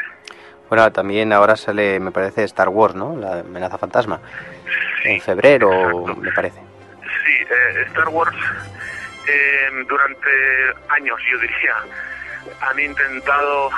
[0.69, 3.17] Bueno, también ahora sale, me parece, Star Wars, ¿no?
[3.17, 4.21] La amenaza fantasma.
[5.05, 6.61] en febrero, me parece.
[7.25, 8.37] Sí, eh, Star Wars
[9.27, 10.31] eh, durante
[10.91, 11.75] años, yo diría,
[12.61, 13.71] han intentado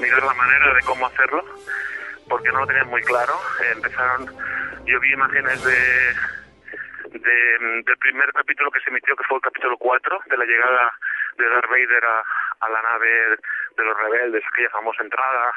[0.00, 1.44] mirar la manera de cómo hacerlo,
[2.28, 3.34] porque no lo tenían muy claro.
[3.74, 4.26] empezaron,
[4.84, 6.14] yo vi imágenes de,
[7.20, 10.92] del primer capítulo que se emitió, que fue el capítulo 4, de la llegada
[11.38, 13.08] de Darth Vader a, a la nave
[13.76, 15.52] de los rebeldes, aquella famosa entrada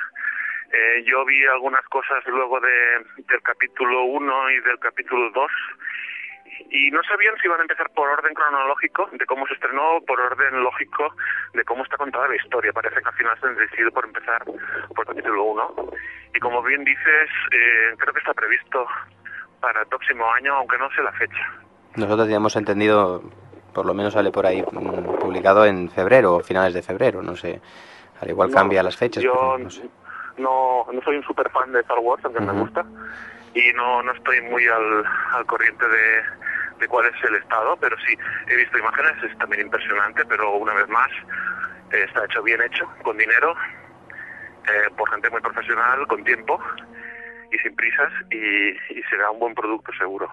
[0.71, 5.51] eh, yo vi algunas cosas luego de, del capítulo 1 y del capítulo 2
[6.69, 10.01] y no sabían si iban a empezar por orden cronológico de cómo se estrenó o
[10.01, 11.15] por orden lógico
[11.53, 12.73] de cómo está contada la historia.
[12.73, 15.75] Parece que al final se han decidido por empezar por el capítulo 1
[16.33, 18.85] y como bien dices, eh, creo que está previsto
[19.61, 21.53] para el próximo año, aunque no sé la fecha.
[21.95, 23.23] Nosotros teníamos entendido,
[23.73, 27.35] por lo menos sale por ahí mm, publicado en febrero o finales de febrero, no
[27.35, 27.61] sé.
[28.21, 29.23] Al igual cambia las fechas.
[29.23, 29.89] Yo, no sé
[30.37, 32.85] no, no soy un super fan de Star Wars, aunque me gusta,
[33.53, 36.23] y no, no estoy muy al, al corriente de,
[36.79, 38.17] de cuál es el estado, pero sí,
[38.47, 41.09] he visto imágenes, es también impresionante, pero una vez más,
[41.91, 43.55] eh, está hecho bien hecho, con dinero,
[44.67, 46.59] eh, por gente muy profesional, con tiempo
[47.51, 48.69] y sin prisas, y,
[48.99, 50.29] y será un buen producto seguro.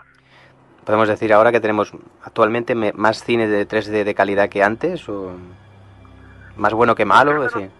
[0.84, 1.92] Podemos decir ahora que tenemos
[2.24, 5.36] actualmente más cine de 3D de calidad que antes, o
[6.56, 7.70] más bueno que malo, decir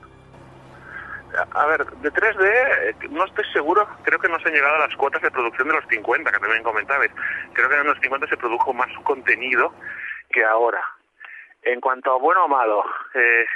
[1.54, 4.86] a ver, de 3D eh, no estoy seguro, creo que no se han llegado a
[4.86, 7.10] las cuotas de producción de los 50, que también comentabais.
[7.52, 9.74] Creo que en los 50 se produjo más contenido
[10.30, 10.82] que ahora.
[11.62, 13.46] En cuanto a bueno o malo, eh,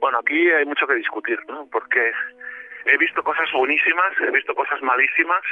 [0.00, 1.66] bueno, aquí hay mucho que discutir, ¿no?
[1.70, 2.12] Porque
[2.84, 5.42] he visto cosas buenísimas, he visto cosas malísimas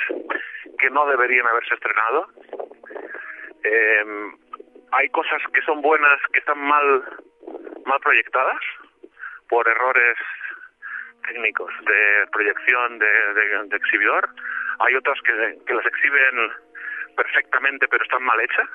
[0.78, 2.28] que no deberían haberse estrenado.
[3.64, 4.04] Eh,
[4.92, 7.02] hay cosas que son buenas que están mal,
[7.86, 8.60] mal proyectadas
[9.48, 10.16] por errores
[11.22, 14.28] técnicos de proyección de, exhibidor,
[14.78, 16.52] hay otras que, las exhiben
[17.16, 18.68] perfectamente pero están mal hechas.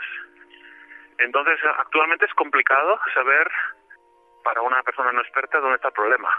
[1.17, 3.47] Entonces, actualmente es complicado saber
[4.43, 6.29] para una persona no experta dónde está el problema.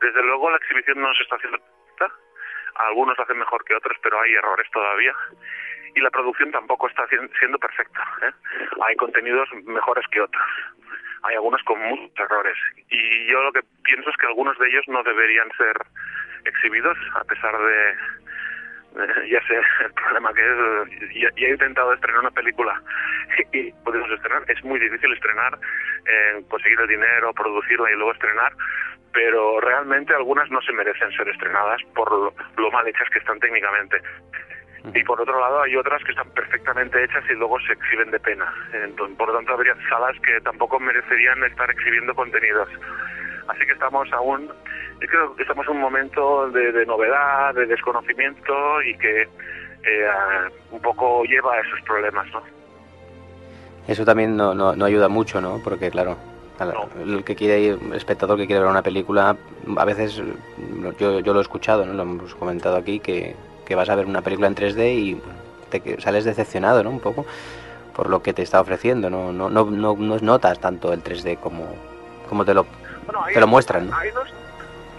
[0.00, 2.14] Desde luego, la exhibición no se está haciendo perfecta.
[2.76, 5.14] Algunos hacen mejor que otros, pero hay errores todavía.
[5.94, 8.04] Y la producción tampoco está siendo perfecta.
[8.22, 8.32] ¿eh?
[8.86, 10.42] Hay contenidos mejores que otros
[11.22, 12.56] hay algunos con muchos errores.
[12.90, 15.76] Y yo lo que pienso es que algunos de ellos no deberían ser
[16.44, 17.94] exhibidos, a pesar de,
[19.28, 19.54] ya sé
[19.84, 22.80] el problema que es, ya, he intentado estrenar una película
[23.52, 25.58] y podemos estrenar, es muy difícil estrenar,
[26.06, 28.52] eh, conseguir el dinero, producirla y luego estrenar,
[29.12, 34.00] pero realmente algunas no se merecen ser estrenadas por lo mal hechas que están técnicamente.
[34.94, 38.20] Y por otro lado hay otras que están perfectamente hechas y luego se exhiben de
[38.20, 38.52] pena.
[38.72, 42.68] Entonces, por lo tanto habría salas que tampoco merecerían estar exhibiendo contenidos.
[43.48, 44.48] Así que estamos aún,
[45.00, 50.08] yo creo que estamos en un momento de, novedad, de desconocimiento y que eh,
[50.70, 52.42] un poco lleva a esos problemas, ¿no?
[53.86, 55.60] Eso también no, no, ayuda mucho, ¿no?
[55.64, 56.18] Porque claro,
[57.00, 59.34] El que quiere ir, el espectador que quiere ver una película,
[59.76, 60.22] a veces
[60.98, 61.94] yo, yo lo he escuchado, ¿no?
[61.94, 63.34] lo hemos comentado aquí, que,
[63.68, 65.22] que vas a ver una película en 3D y
[65.68, 66.88] te sales decepcionado, ¿no?
[66.88, 67.26] Un poco
[67.94, 71.74] por lo que te está ofreciendo, no, no, no, no, notas tanto el 3D como,
[72.28, 72.64] como te lo,
[73.34, 73.90] te lo muestran.
[73.92, 74.32] Hay, dos,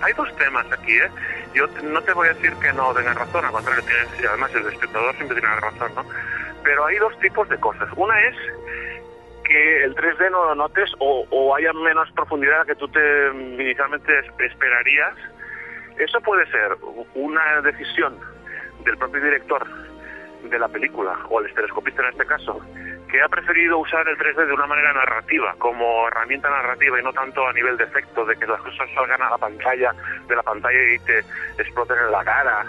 [0.01, 1.09] hay dos temas aquí, ¿eh?
[1.55, 4.67] Yo no te voy a decir que no tengas razón, al contrario, tienes, además el
[4.67, 6.05] espectador siempre tiene razón, ¿no?
[6.61, 7.89] Pero hay dos tipos de cosas.
[7.95, 8.35] Una es
[9.45, 14.11] que el 3D no lo notes o, o haya menos profundidad que tú te inicialmente
[14.39, 15.15] esperarías.
[15.97, 16.77] Eso puede ser
[17.15, 18.15] una decisión
[18.89, 19.67] del propio director
[20.43, 22.59] de la película, o el estereoscopista en este caso,
[23.09, 27.13] que ha preferido usar el 3D de una manera narrativa, como herramienta narrativa y no
[27.13, 29.93] tanto a nivel de efecto, de que las cosas salgan a la pantalla,
[30.27, 31.19] de la pantalla y te
[31.57, 32.65] exploten en la cara,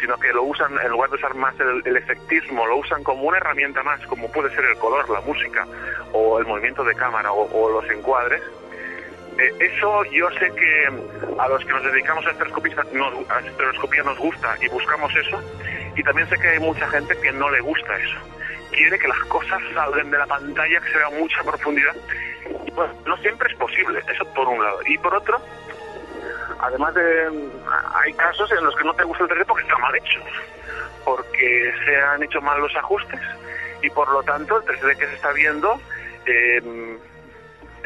[0.00, 3.38] sino que lo usan, en lugar de usar más el, efectismo, lo usan como una
[3.38, 5.66] herramienta más, como puede ser el color, la música,
[6.12, 8.42] o el movimiento de cámara, o, los encuadres.
[9.38, 10.88] Eh, eso yo sé que
[11.38, 12.74] a los que nos dedicamos a estereoscopía,
[13.46, 15.40] estereoscopía nos gusta y buscamos eso,
[15.94, 18.18] y también sé que hay mucha gente que no le gusta eso.
[18.72, 21.94] Quiere que las cosas salgan de la pantalla, que se vea mucha profundidad.
[22.66, 24.80] Y bueno, no siempre es posible, eso por un lado.
[24.86, 25.40] Y por otro,
[26.60, 27.50] además de...
[27.94, 30.20] Hay casos en los que no te gusta el 3D porque está mal hecho,
[31.04, 33.20] porque se han hecho mal los ajustes
[33.82, 35.80] y por lo tanto el 3D que se está viendo...
[36.26, 36.98] Eh,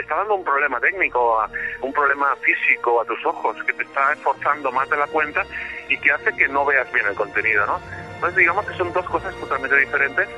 [0.00, 1.38] está dando un problema técnico,
[1.82, 5.44] un problema físico a tus ojos, que te está esforzando más de la cuenta
[5.88, 7.80] y que hace que no veas bien el contenido, ¿no?
[8.14, 10.28] Entonces digamos que son dos cosas totalmente diferentes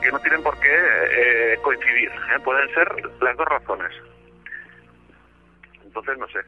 [0.00, 2.40] que no tienen por qué eh, coincidir, ¿eh?
[2.42, 2.88] pueden ser
[3.20, 3.92] las dos razones.
[5.84, 6.38] Entonces no sé.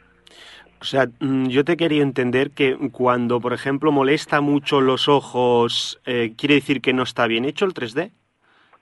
[0.81, 6.01] O sea, mm, yo te quería entender que cuando, por ejemplo, molesta mucho los ojos,
[6.07, 8.11] eh, ¿quiere decir que no está bien hecho el 3D?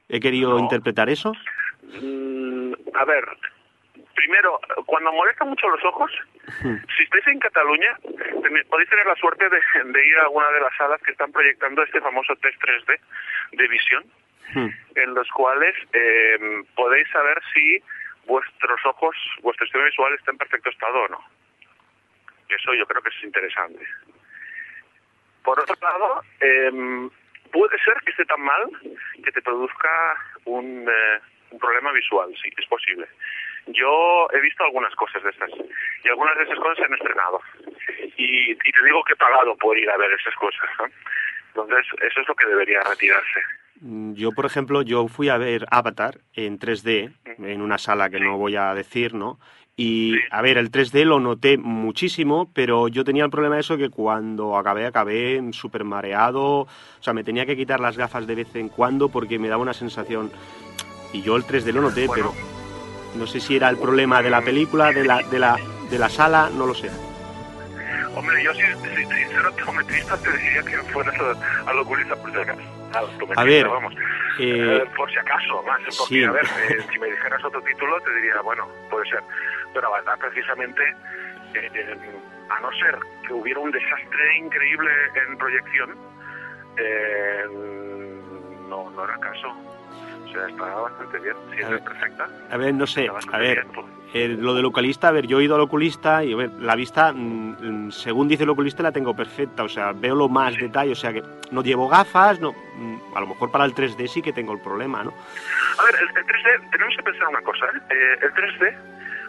[0.08, 1.32] ¿He querido interpretar eso?
[1.92, 3.24] Mm, a ver,
[4.14, 6.10] primero, cuando molesta mucho los ojos,
[6.62, 7.96] si estáis en Cataluña,
[8.68, 12.00] podéis tener la suerte de, ir a alguna de las salas que están proyectando este
[12.00, 13.00] famoso test 3D
[13.52, 14.04] de visión,
[14.94, 17.82] en los cuales em, podéis saber si
[18.26, 21.24] vuestros ojos, vuestro sistema visual está en perfecto estado o no.
[22.48, 23.86] Eso yo creo que es interesante.
[25.44, 27.08] Por otro lado, eh,
[27.52, 28.70] puede ser que esté tan mal
[29.24, 29.88] que te produzca
[30.44, 33.06] un, eh, un problema visual, sí, es posible.
[33.66, 35.50] Yo he visto algunas cosas de esas
[36.04, 37.40] y algunas de esas cosas se han estrenado.
[38.16, 40.68] Y, te digo que he pagado por ir a ver esas cosas.
[41.48, 43.40] Entonces, eso es lo que debería retirarse.
[43.80, 48.20] Mm, yo, por ejemplo, yo fui a ver Avatar en 3D, en una sala que
[48.20, 49.38] no voy a decir, ¿no?
[49.76, 53.78] Y, a ver, el 3D lo noté muchísimo, pero yo tenía el problema de eso
[53.78, 56.68] que cuando acabé, acabé súper mareado, o
[57.00, 59.72] sea, me tenía que quitar las gafas de vez en cuando porque me daba una
[59.72, 60.30] sensación...
[61.12, 62.32] Y yo el 3D lo noté, pero
[63.14, 65.58] no sé si era el problema de la película, de la, de la,
[65.90, 66.90] de la sala, no lo sé.
[68.14, 71.14] Hombre, yo si, si, si ser optometrista te diría que fueras
[71.66, 72.60] al oculista por si acaso.
[73.36, 73.94] A ver, vamos.
[74.38, 75.80] Eh, eh, por si acaso, más.
[75.96, 79.22] Porque, a ver, eh, si me dijeras otro título te diría, bueno, puede ser.
[79.72, 80.82] Pero Avatar precisamente,
[82.48, 85.96] a no ser que hubiera un desastre increíble en proyección,
[88.68, 89.54] no, no era caso
[90.30, 92.28] o sea, está bastante bien, si es perfecta.
[92.50, 93.66] A ver, no sé, a ver,
[94.14, 97.12] lo del oculista, a ver, yo he ido al oculista y a ver, la vista,
[97.12, 100.92] mm, mm, según dice el oculista, la tengo perfecta, o sea, veo lo más detalle,
[100.92, 104.22] o sea, que no llevo gafas, no, mm, a lo mejor para el 3D sí
[104.22, 105.12] que tengo el problema, ¿no?
[105.78, 107.80] A ver, el, 3D, tenemos que pensar una cosa, ¿eh?
[107.90, 108.76] eh el 3D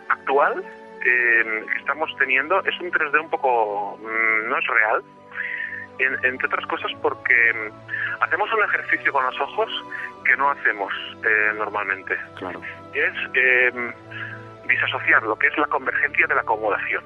[0.10, 0.64] actual
[1.04, 5.04] eh, que estamos teniendo es un 3D un poco, no es real,
[6.04, 7.72] entre otras cosas porque
[8.20, 9.70] hacemos un ejercicio con los ojos
[10.26, 12.18] que no hacemos eh, normalmente.
[12.36, 12.62] Claro.
[12.94, 13.94] Es eh,
[14.68, 17.04] disasociar lo que es la convergencia de la acomodación.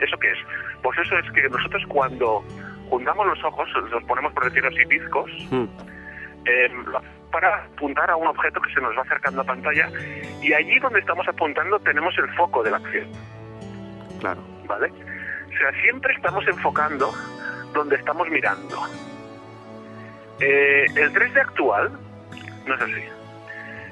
[0.00, 0.38] ¿Eso qué es?
[0.82, 2.42] Pues eso es que nosotros cuando
[2.88, 6.84] juntamos los ojos, los ponemos por decirlo así, discos, em,
[7.30, 9.88] para apuntar a un objeto que se nos va acercando a pantalla
[10.42, 13.08] y allí donde estamos apuntando tenemos el foco de la acción.
[14.18, 14.40] Claro.
[14.66, 14.88] ¿Vale?
[14.88, 17.12] O sea, siempre estamos enfocando
[17.72, 18.86] donde estamos mirando.
[20.40, 21.92] Eh, el 3D actual
[22.66, 23.04] no es así.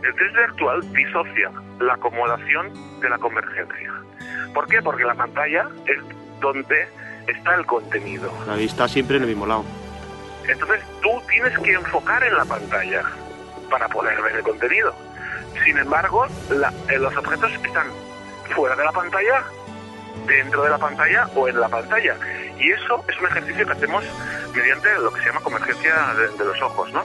[0.02, 3.92] El 3D actual disocia la acomodación de la convergencia.
[4.54, 4.80] ¿Por qué?
[4.80, 5.98] Porque la pantalla es
[6.40, 6.88] donde
[7.26, 8.32] está el contenido.
[8.46, 9.64] La vista siempre en el mismo lado.
[10.48, 13.02] Entonces tú tienes que enfocar en la pantalla
[13.70, 14.94] para poder ver el contenido.
[15.64, 17.86] Sin embargo, eh, los objetos están
[18.54, 19.44] fuera de la pantalla,
[20.26, 22.16] dentro de la pantalla o en la pantalla.
[22.58, 24.04] Y eso es un ejercicio que hacemos
[24.54, 25.94] mediante lo que se llama convergencia
[26.38, 27.02] de, los ojos, ¿no?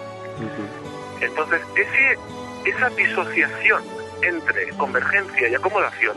[1.22, 2.18] Entonces, ese,
[2.66, 3.84] esa disociación
[4.22, 6.16] entre convergencia y acomodación,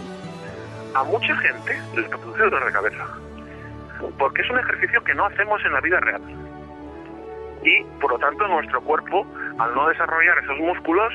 [0.95, 3.07] a mucha gente le produce dolor de cabeza.
[4.19, 6.23] Porque es un ejercicio que no hacemos en la vida real.
[7.63, 9.27] Y, por lo tanto, nuestro cuerpo,
[9.59, 11.13] al no desarrollar esos músculos,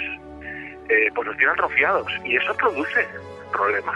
[0.90, 2.12] eh, pues los tiene atrofiados.
[2.26, 3.08] Y eso produce
[3.52, 3.96] problemas.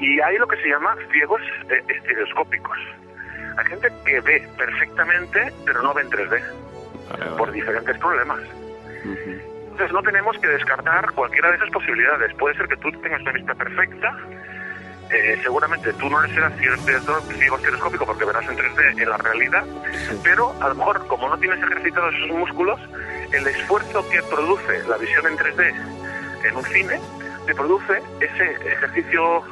[0.00, 1.40] Y hay lo que se llama ciegos
[1.88, 2.78] estereoscópicos.
[3.58, 8.40] Hay gente que ve perfectamente, pero no ve en 3D, por diferentes problemas.
[9.04, 12.34] Entonces no tenemos que descartar cualquiera de esas posibilidades.
[12.34, 14.16] Puede ser que tú tengas una vista perfecta,
[15.10, 16.76] eh, seguramente tú no serás ciego
[17.56, 19.64] estereoscópico porque verás en 3D en la realidad,
[20.22, 22.80] pero a lo mejor como no tienes ejercitados esos músculos,
[23.32, 25.74] el esfuerzo que produce la visión en 3D
[26.48, 27.00] en un cine
[27.44, 29.42] te produce ese ejercicio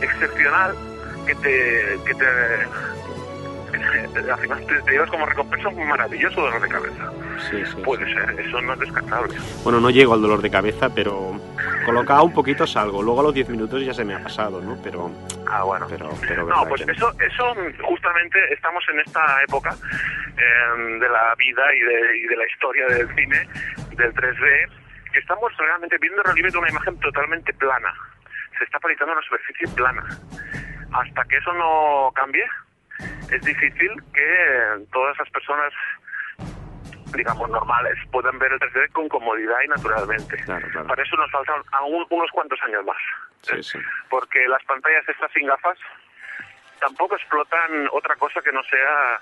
[0.00, 0.74] excepcional
[1.26, 2.26] que te, que te,
[4.30, 7.12] al final te, llevas como recompensa un maravilloso dolor de cabeza.
[7.84, 9.34] Puede ser, eso no es descartable.
[9.62, 11.38] Bueno, no llego al dolor de cabeza, pero
[11.84, 13.02] colocado un poquito salgo.
[13.02, 14.78] Luego a los 10 minutos ya se me ha pasado, ¿no?
[14.82, 15.10] Pero.
[15.46, 15.86] Ah, bueno.
[15.88, 19.74] Pero, no, pues eso, eso justamente estamos en esta época
[20.36, 23.48] em, de la vida y de, y de la historia del cine,
[23.96, 24.68] del 3D,
[25.12, 27.92] que estamos realmente viendo el relieve de una imagen totalmente plana
[28.58, 30.04] se está proyectando una superficie plana.
[30.92, 32.44] Hasta que eso no cambie,
[33.30, 35.72] es difícil que todas esas personas
[37.16, 40.36] digamos, normales, puedan ver el 3D con comodidad y naturalmente.
[40.46, 42.96] Para eso nos faltan aún unos cuantos años más.
[44.08, 45.78] Porque las pantallas estas sin gafas
[46.80, 49.18] tampoco explotan otra cosa que no sea eh,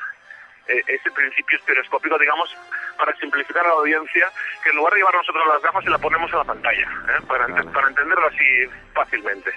[0.66, 2.56] ese principio estereoscópico, digamos,
[2.96, 4.30] para simplificar a la audiencia,
[4.62, 7.22] que en lugar de llevar nosotros las gafas, se la ponemos a la pantalla, ¿eh?
[7.26, 9.52] para, para entenderlo así fácilmente.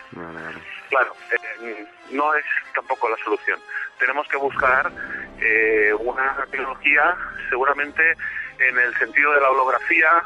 [0.90, 3.60] Claro, eh, no es tampoco la solución.
[4.00, 4.92] Tenemos que buscar
[6.00, 7.16] una tecnología,
[7.50, 8.16] seguramente
[8.60, 10.24] en el sentido de la holografía,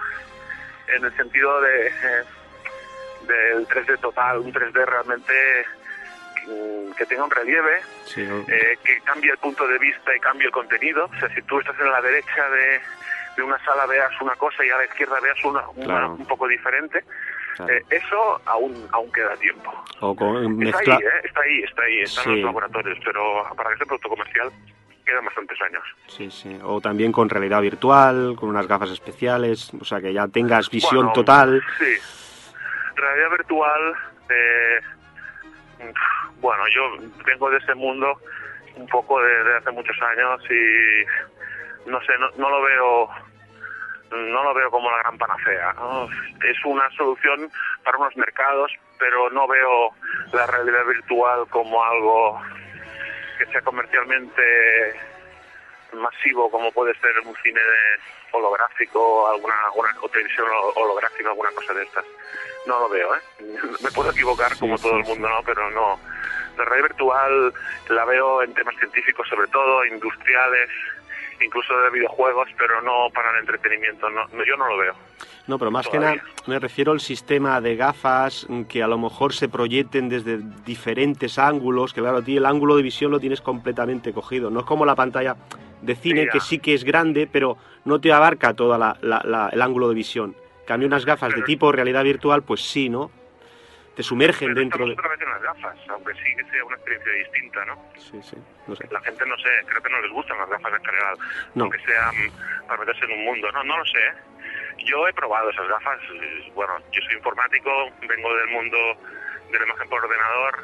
[0.88, 1.92] en el sentido de
[3.28, 5.34] del 3D total, un 3D realmente
[6.98, 7.82] que tenga un relieve,
[8.18, 11.06] eh, que cambie el punto de vista y cambie el contenido.
[11.06, 12.80] O sea, si tú estás en la derecha de,
[13.38, 17.04] de una sala veas una cosa y a la izquierda veas una, un poco diferente.
[17.68, 19.72] Eh, eso aún aún queda tiempo.
[19.96, 21.22] está, ahí, ¿eh?
[21.26, 24.50] está ahí, está ahí, están los laboratorios, pero para que sea producto comercial
[25.06, 25.84] quedan bastantes años.
[26.08, 26.60] Sí, sí.
[26.64, 31.12] O también con realidad virtual, con unas gafas especiales, o sea, que ya tengas visión
[31.14, 31.62] total.
[31.80, 31.96] Sí.
[32.96, 33.94] Realidad virtual,
[34.30, 34.80] eh,
[36.42, 36.82] bueno, yo
[37.26, 38.20] vengo de ese mundo
[38.76, 43.10] un poco de, hace muchos años y no sé, no, lo veo
[44.12, 45.76] no lo veo como la gran panacea.
[46.44, 47.50] Es una solución
[47.84, 49.92] para unos mercados, pero no veo
[50.34, 52.42] la realidad virtual como algo
[53.38, 54.42] que sea comercialmente
[55.94, 57.62] masivo como puede ser un cine
[58.32, 59.56] holográfico alguna,
[60.02, 62.06] o televisión holográfica alguna cosa de estas.
[62.68, 63.20] No lo veo ¿eh?
[63.84, 66.00] me puedo equivocar como todo el mundo no pero no.
[66.58, 67.54] La realidad virtual
[67.90, 70.70] la veo en temas científicos sobre todo industriales
[71.42, 74.10] incluso de videojuegos pero no para el entretenimiento.
[74.10, 74.94] No, yo no lo veo.
[75.48, 76.16] No, pero más que nada
[76.48, 81.94] me refiero al sistema de gafas que a lo mejor se proyecten desde diferentes ángulos,
[81.94, 84.50] que claro, a ti el ángulo de visión lo tienes completamente cogido.
[84.50, 85.36] No es como la pantalla
[85.82, 89.96] de cine que sí que es grande, pero no te abarca todo el ángulo de
[89.96, 90.36] visión.
[90.66, 93.12] Cambio unas gafas de tipo realidad virtual, pues sí, ¿no?
[93.96, 94.94] Te sumergen dentro de...
[94.94, 97.76] otra vez en las gafas, aunque sí que sea una experiencia distinta, ¿no?
[97.98, 98.88] Sí, sí, no sé.
[98.92, 101.18] La gente no sé, creo que no les gustan las gafas en general,
[101.56, 101.64] no.
[101.64, 102.12] aunque sea
[102.68, 104.00] para meterse en un mundo, no, no lo sé.
[104.00, 104.14] ¿eh?
[104.86, 106.00] Yo he probado esas gafas,
[106.54, 107.70] bueno, yo soy informático,
[108.08, 108.78] vengo del mundo
[109.52, 110.64] de la imagen por ordenador,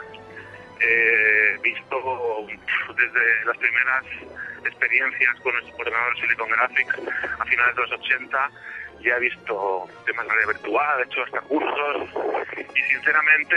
[0.79, 2.47] he visto
[2.95, 4.05] desde las primeras
[4.67, 6.99] experiencias con el ordenador Silicon Graphics
[7.39, 8.51] a finales de los 80
[9.05, 12.09] ya he visto temas de virtual, he hecho hasta cursos
[12.75, 13.55] y sinceramente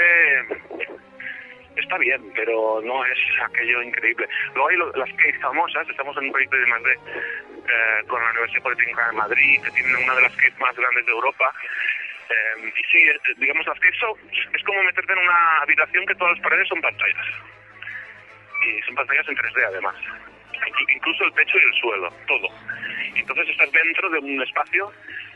[1.77, 4.29] está bien, pero no es aquello increíble.
[4.55, 8.31] Luego hay las case famosas, estamos en un proyecto de más de eh, con la
[8.31, 11.55] Universidad Politécnica de Madrid, que tiene una de las case más grandes de Europa.
[12.29, 13.97] Eh, y sí, digamos, las case
[14.53, 17.27] es como meterte en una habitación que todas las paredes son pantallas.
[18.67, 19.97] Y son pantallas en 3D además
[20.95, 22.49] incluso el techo y el suelo, todo.
[23.15, 24.93] Entonces estás dentro de un espacio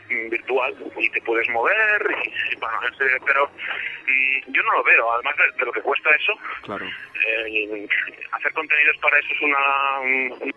[0.09, 2.01] mm, virtual y te puedes mover,
[2.51, 2.79] y, bueno,
[3.25, 6.33] pero mm, yo no lo veo, además de, lo que cuesta eso.
[6.63, 6.85] Claro.
[6.85, 7.87] Eh,
[8.31, 10.53] hacer contenidos para eso es una,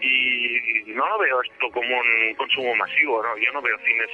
[0.00, 3.36] y no lo veo esto como un consumo masivo, ¿no?
[3.38, 4.10] Yo no veo cines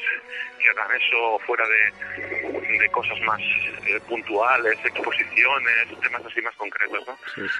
[0.59, 3.41] que hagan eso fuera de, de cosas más
[3.87, 7.17] eh, puntuales, exposiciones, temas así más concretos, ¿no?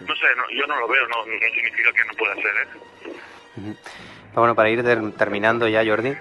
[0.07, 3.75] No sé, yo no lo veo, no, significa que no pueda ser, ¿eh?
[4.35, 4.83] Bueno, para ir
[5.17, 6.15] terminando ya, Jordi,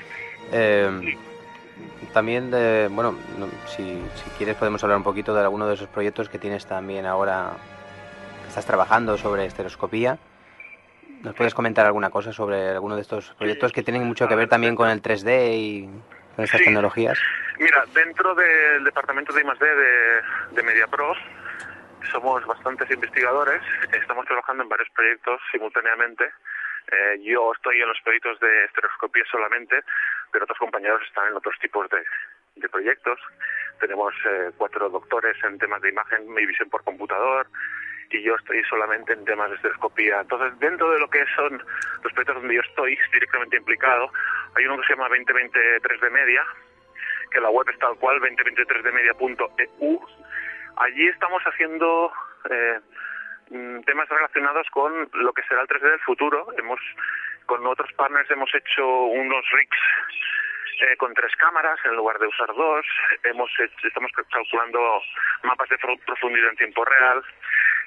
[0.52, 1.18] eh,
[2.14, 5.88] también, de, bueno, no, si, si quieres podemos hablar un poquito de alguno de esos
[5.88, 7.54] proyectos que tienes también ahora,
[8.44, 10.18] que estás trabajando sobre estereoscopía.
[11.24, 14.50] ¿Nos puedes comentar alguna cosa sobre alguno de estos proyectos que tienen mucho que ver
[14.50, 15.86] también con el 3D y
[16.36, 16.66] con estas Sí.
[16.66, 17.20] tecnologías?
[17.60, 20.22] Mira, dentro del departamento de I+D de,
[20.56, 21.14] de MediaPro
[22.12, 23.62] somos bastantes investigadores,
[23.94, 26.26] estamos trabajando en varios proyectos simultáneamente.
[26.92, 29.84] Eh, yo estoy en los proyectos de estereoscopía solamente,
[30.32, 32.04] pero otros compañeros están en otros tipos de,
[32.56, 33.20] de proyectos.
[33.80, 37.48] Tenemos eh, cuatro doctores en temas de imagen y visión por computador
[38.12, 40.22] y yo estoy solamente en temas de estereoscopía.
[40.22, 41.58] Entonces, dentro de lo que son
[42.04, 44.12] los proyectos donde yo estoy directamente implicado,
[44.56, 46.46] hay uno que se llama 2020 3D Media,
[47.32, 50.06] que la web es tal cual, 2023dmedia.eu.
[50.78, 52.12] Allí estamos haciendo
[52.50, 52.80] eh,
[53.50, 56.48] mm, temas relacionados con lo que será el 3D del futuro.
[56.58, 56.80] Hemos
[57.46, 59.78] con otros partners hemos hecho unos rigs
[60.82, 62.86] eh, con tres cámaras en lugar de usar dos.
[63.24, 65.02] Hemos hecho- estamos calculando
[65.44, 67.24] mapas de pro- profundidad en tiempo real.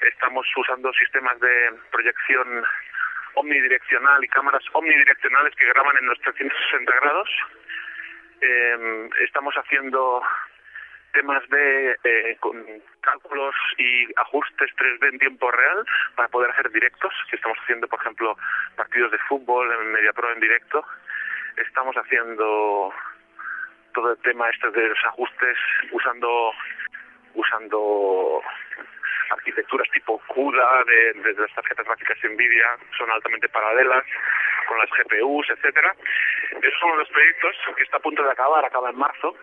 [0.02, 2.64] Estamos usando sistemas de proyección
[3.34, 7.28] omnidireccional y cámaras omnidireccionales que graban en los 360 grados.
[8.40, 10.22] Eh, estamos haciendo
[11.12, 12.64] temas de eh, con
[13.00, 15.86] cálculos y ajustes 3D en tiempo real
[16.16, 18.36] para poder hacer directos, que estamos haciendo, por ejemplo,
[18.76, 20.84] partidos de fútbol en MediaPro en directo.
[21.56, 22.92] Estamos haciendo
[23.92, 25.56] todo el tema este de los ajustes
[25.92, 26.52] usando
[27.34, 28.42] usando
[29.30, 34.04] arquitecturas tipo CUDA de, de las tarjetas gráficas NVIDIA, son altamente paralelas
[34.68, 35.94] con las GPUs, etcétera.
[36.62, 39.36] Esos son los proyectos que está a punto de acabar, acaba en marzo.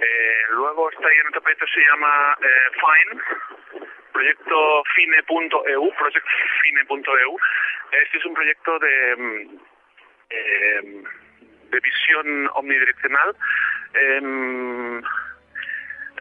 [0.00, 3.22] Eh, luego está ahí en otro proyecto se llama eh, Fine,
[4.12, 6.26] proyecto fine.eu, project
[6.62, 7.38] fine.eu.
[7.92, 9.58] Este es un proyecto de mm,
[10.30, 11.02] eh,
[11.70, 13.36] de visión omnidireccional
[13.94, 15.02] em,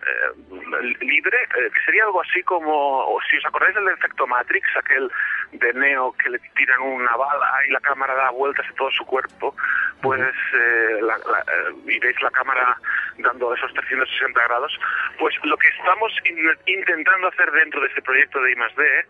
[0.07, 5.09] eh, libre, eh, que sería algo así como, si os acordáis del efecto Matrix, aquel
[5.53, 9.05] de Neo que le tiran una bala y la cámara da vueltas en todo su
[9.05, 9.55] cuerpo,
[10.01, 10.21] pues
[10.53, 12.77] eh, la- la- eh, y veis la cámara
[13.17, 14.77] dando esos 360 grados,
[15.17, 19.05] pues lo que estamos in- intentando hacer dentro de este proyecto de I+D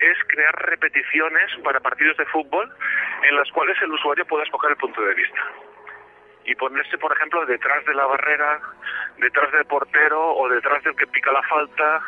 [0.00, 2.72] es crear repeticiones para partidos de fútbol
[3.24, 5.40] en las cuales el usuario pueda escoger el punto de vista
[6.48, 8.58] y ponerse, por ejemplo, detrás de la barrera,
[9.18, 12.00] detrás del portero o detrás del que pica la falta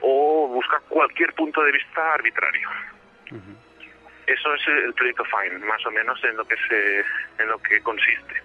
[0.00, 2.68] o buscar cualquier punto de vista arbitrario.
[4.26, 7.00] Eso es el proyecto Fine, más o menos en lo que se,
[7.42, 8.42] en lo que consiste.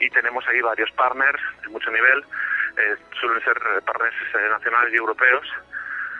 [0.00, 2.24] Y tenemos ahí varios partners de mucho nivel,
[2.76, 5.46] eh, suelen ser partners eh, nacionales y europeos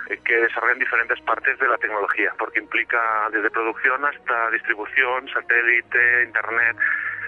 [0.09, 6.23] eh, que desarrollan diferentes partes de la tecnología, porque implica desde producción hasta distribución, satélite,
[6.23, 6.77] internet,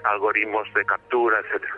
[0.04, 1.74] algoritmos de captura, etcétera.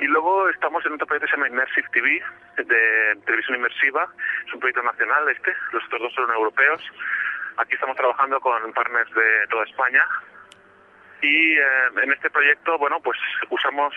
[0.00, 2.22] Y luego estamos en otro proyecto que se llama Immersive TV,
[2.56, 4.08] de televisión inmersiva.
[4.46, 6.82] Es un proyecto nacional este, los otros dos son europeos.
[7.56, 10.04] Aquí estamos trabajando con partners de toda España.
[11.22, 11.64] Y eh,
[12.02, 13.94] en este proyecto, bueno, pues usamos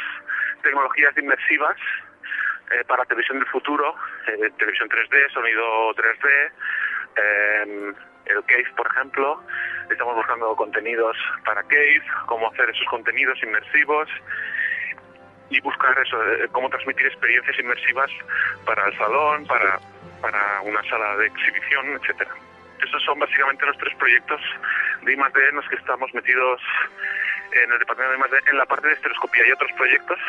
[0.64, 1.78] tecnologías inmersivas
[2.72, 3.95] eh, para televisión del futuro,
[4.28, 6.51] eh, televisión 3D, sonido 3D,
[7.16, 7.93] eh,
[8.26, 9.41] el Cave, por ejemplo.
[9.89, 14.07] Estamos buscando contenidos para Cave, cómo hacer esos contenidos inmersivos
[15.49, 18.12] y buscar eso, eh, cómo transmitir experiencias inmersivas
[18.66, 19.80] para el salón, para,
[20.22, 22.30] para una sala de exhibición, etcétera.
[22.86, 24.39] Esos son básicamente los tres proyectos
[25.01, 26.62] de I+D en los que estamos metidos
[27.51, 30.20] en el departamento de I+D en la parte de estereoscopía y otros proyectos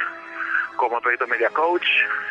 [0.76, 1.86] como el proyecto Media Coach,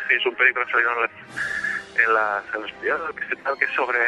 [0.08, 3.24] que es un proyecto que ha salido en, las- en, las- en los periódicos, que
[3.34, 3.98] es- que es sobre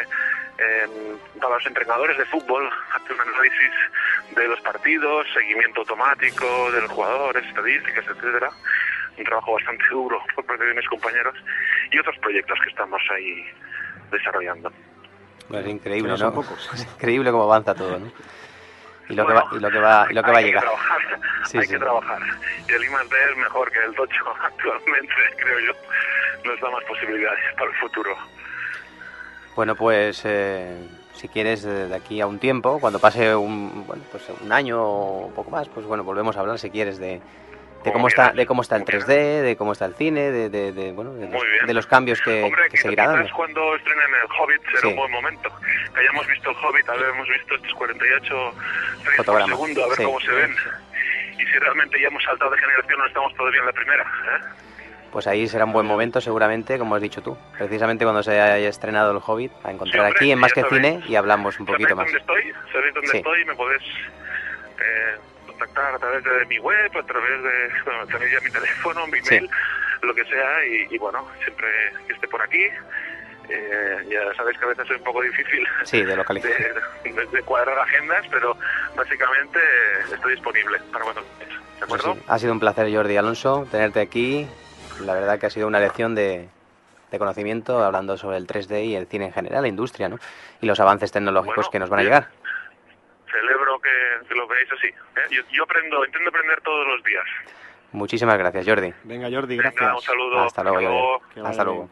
[0.59, 3.71] eh, para los entrenadores de fútbol, hacer un análisis
[4.35, 8.49] de los partidos, seguimiento automático de los jugadores, estadísticas, etcétera.
[9.17, 11.35] Un trabajo bastante duro por parte de mis compañeros
[11.91, 13.45] y otros proyectos que estamos ahí
[14.11, 14.71] desarrollando.
[15.51, 16.17] Es increíble, no ¿no?
[16.17, 16.69] son pocos.
[16.73, 18.11] Es increíble cómo avanza todo, ¿no?
[19.09, 20.63] Y lo, Bueno, que, va, y lo que va, y lo que va a llegar.
[20.63, 21.01] Que trabajar,
[21.45, 21.73] Sí, hay sí.
[21.73, 22.21] que trabajar.
[22.69, 25.73] Y el I+D es mejor que el Tocho actualmente, creo yo.
[26.43, 28.15] Nos da más posibilidades para el futuro.
[29.55, 30.77] Bueno, pues eh,
[31.13, 35.25] si quieres de aquí a un tiempo, cuando pase un, bueno, pues un año o
[35.27, 37.21] un poco más, pues bueno, volvemos a hablar si quieres de,
[37.83, 40.49] de cómo está, de cómo está el como 3D, de cómo está el cine, de,
[40.49, 43.29] de, de, bueno, de los, de los cambios que, Hombre, que seguirá dando.
[43.35, 44.87] cuando estrenen el Hobbit será Sí.
[44.87, 45.49] un buen momento.
[45.93, 49.97] Que hayamos visto el Hobbit, hayamos visto estos 48 frames por Fotogramas, segundo, a ver
[49.97, 50.03] sí.
[50.03, 50.55] cómo se ven.
[51.37, 54.03] Y si realmente ya hemos saltado de generación o estamos todavía en la primera.
[54.03, 54.41] ¿eh?
[55.13, 58.67] Pues ahí será un buen momento seguramente, como has dicho tú, precisamente cuando se haya
[58.67, 60.63] estrenado el Hobbit, a encontrar aquí en Más que.
[60.63, 62.09] Cine y hablamos un poquito más.
[62.09, 62.71] ¿Sabéis dónde estoy?
[62.73, 63.17] ¿Sabéis dónde Sí.
[63.17, 63.45] estoy?
[63.45, 63.83] Me podéis
[64.79, 69.05] eh, contactar a través de mi web, a través de, bueno, tenéis ya mi teléfono,
[69.05, 69.47] mi mail,
[70.01, 71.67] lo que sea, y, y bueno, siempre
[72.07, 72.65] que esté por aquí,
[73.49, 76.49] eh, ya sabéis que a veces es un poco difícil Sí, de localizar.
[77.03, 78.57] de, de- de cuadrar agendas, pero
[78.95, 79.59] básicamente
[80.11, 82.13] estoy disponible para cuando queráis, ¿de Pues acuerdo?
[82.15, 84.47] sí, ha sido un placer, Jordi Alonso, tenerte aquí.
[85.05, 86.47] La verdad que ha sido una lección de,
[87.11, 90.17] de conocimiento hablando sobre el 3D y el cine en general, la industria, ¿no?
[90.61, 92.27] Y los avances tecnológicos Bueno, que nos van a llegar.
[93.31, 94.87] Celebro que, que lo veáis así.
[94.87, 95.27] ¿eh?
[95.31, 97.23] Yo, yo aprendo, intento aprender todos los días.
[97.91, 98.93] Muchísimas gracias, Jordi.
[99.03, 99.93] Venga, Jordi, Venga, gracias.
[99.95, 100.39] un saludo.
[100.41, 101.33] Hasta luego, Jordi.
[101.33, 101.89] Que vaya Hasta luego.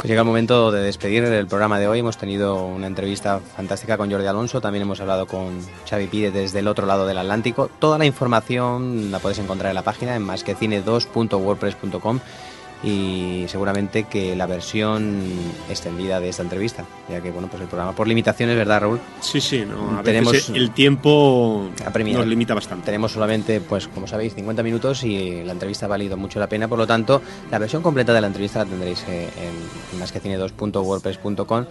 [0.00, 1.98] Pues llega el momento de despedir el programa de hoy.
[1.98, 4.60] Hemos tenido una entrevista fantástica con Jordi Alonso.
[4.60, 7.68] También hemos hablado con Xavi Pide desde el otro lado del Atlántico.
[7.80, 12.20] Toda la información la puedes encontrar en la página en masquecine2.wordpress.com
[12.82, 15.20] y seguramente que la versión
[15.68, 19.00] extendida de esta entrevista, ya que bueno, pues el programa por limitaciones, ¿verdad, Raúl?
[19.20, 22.86] Sí, sí, no, a Tenemos- veces el tiempo nos limita bastante.
[22.86, 26.68] Tenemos solamente, pues como sabéis, 50 minutos y la entrevista ha valido mucho la pena.
[26.68, 27.20] Por lo tanto,
[27.50, 29.28] la versión completa de la entrevista la tendréis eh,
[29.92, 31.64] en masquecine2.wordpress.com.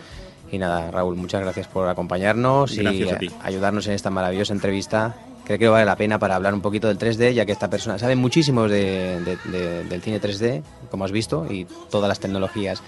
[0.52, 5.16] Y nada, Raúl, muchas gracias por acompañarnos Gracias y a ayudarnos en esta maravillosa entrevista.
[5.50, 7.98] Creo que vale la pena para hablar un poquito del 3D, ya que esta persona
[7.98, 12.84] sabe muchísimo de- de- de- del cine 3D, como has visto, y todas las tecnologías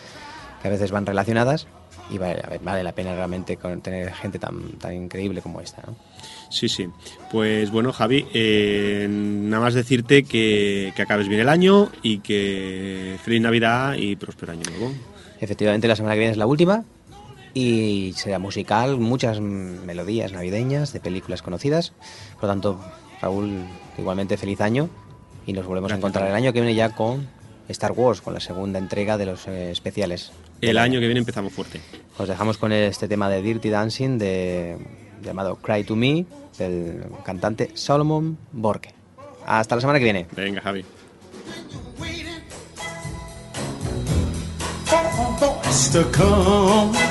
[0.62, 1.66] que a veces van relacionadas.
[2.12, 5.82] Y vale, vale la pena realmente tener gente tan, tan increíble como esta.
[5.88, 5.96] ¿no?
[6.52, 6.88] Sí, sí.
[7.32, 13.18] Pues bueno, Javi, eh, nada más decirte que, que acabes bien el año y que
[13.24, 14.94] feliz Navidad y próspero año nuevo.
[15.40, 16.84] Efectivamente, la semana que viene es la última
[17.54, 21.94] y será musical, muchas melodías navideñas de películas conocidas.
[22.36, 22.80] Por lo tanto,
[23.22, 23.66] Raúl,
[23.98, 24.90] igualmente feliz año
[25.46, 27.28] y nos volvemos a Gracias, encontrar el año que viene ya con
[27.68, 30.32] Star Wars, con la segunda entrega de los eh, especiales.
[30.62, 31.82] El año que viene empezamos fuerte.
[32.18, 34.78] Os dejamos con este tema de Dirty Dancing de,
[35.24, 36.26] llamado Cry to Me
[36.58, 38.94] del cantante Solomon Borke.
[39.46, 40.28] Hasta la semana que viene.
[40.36, 40.86] Venga, Javi.
[44.92, 47.11] for a voice to come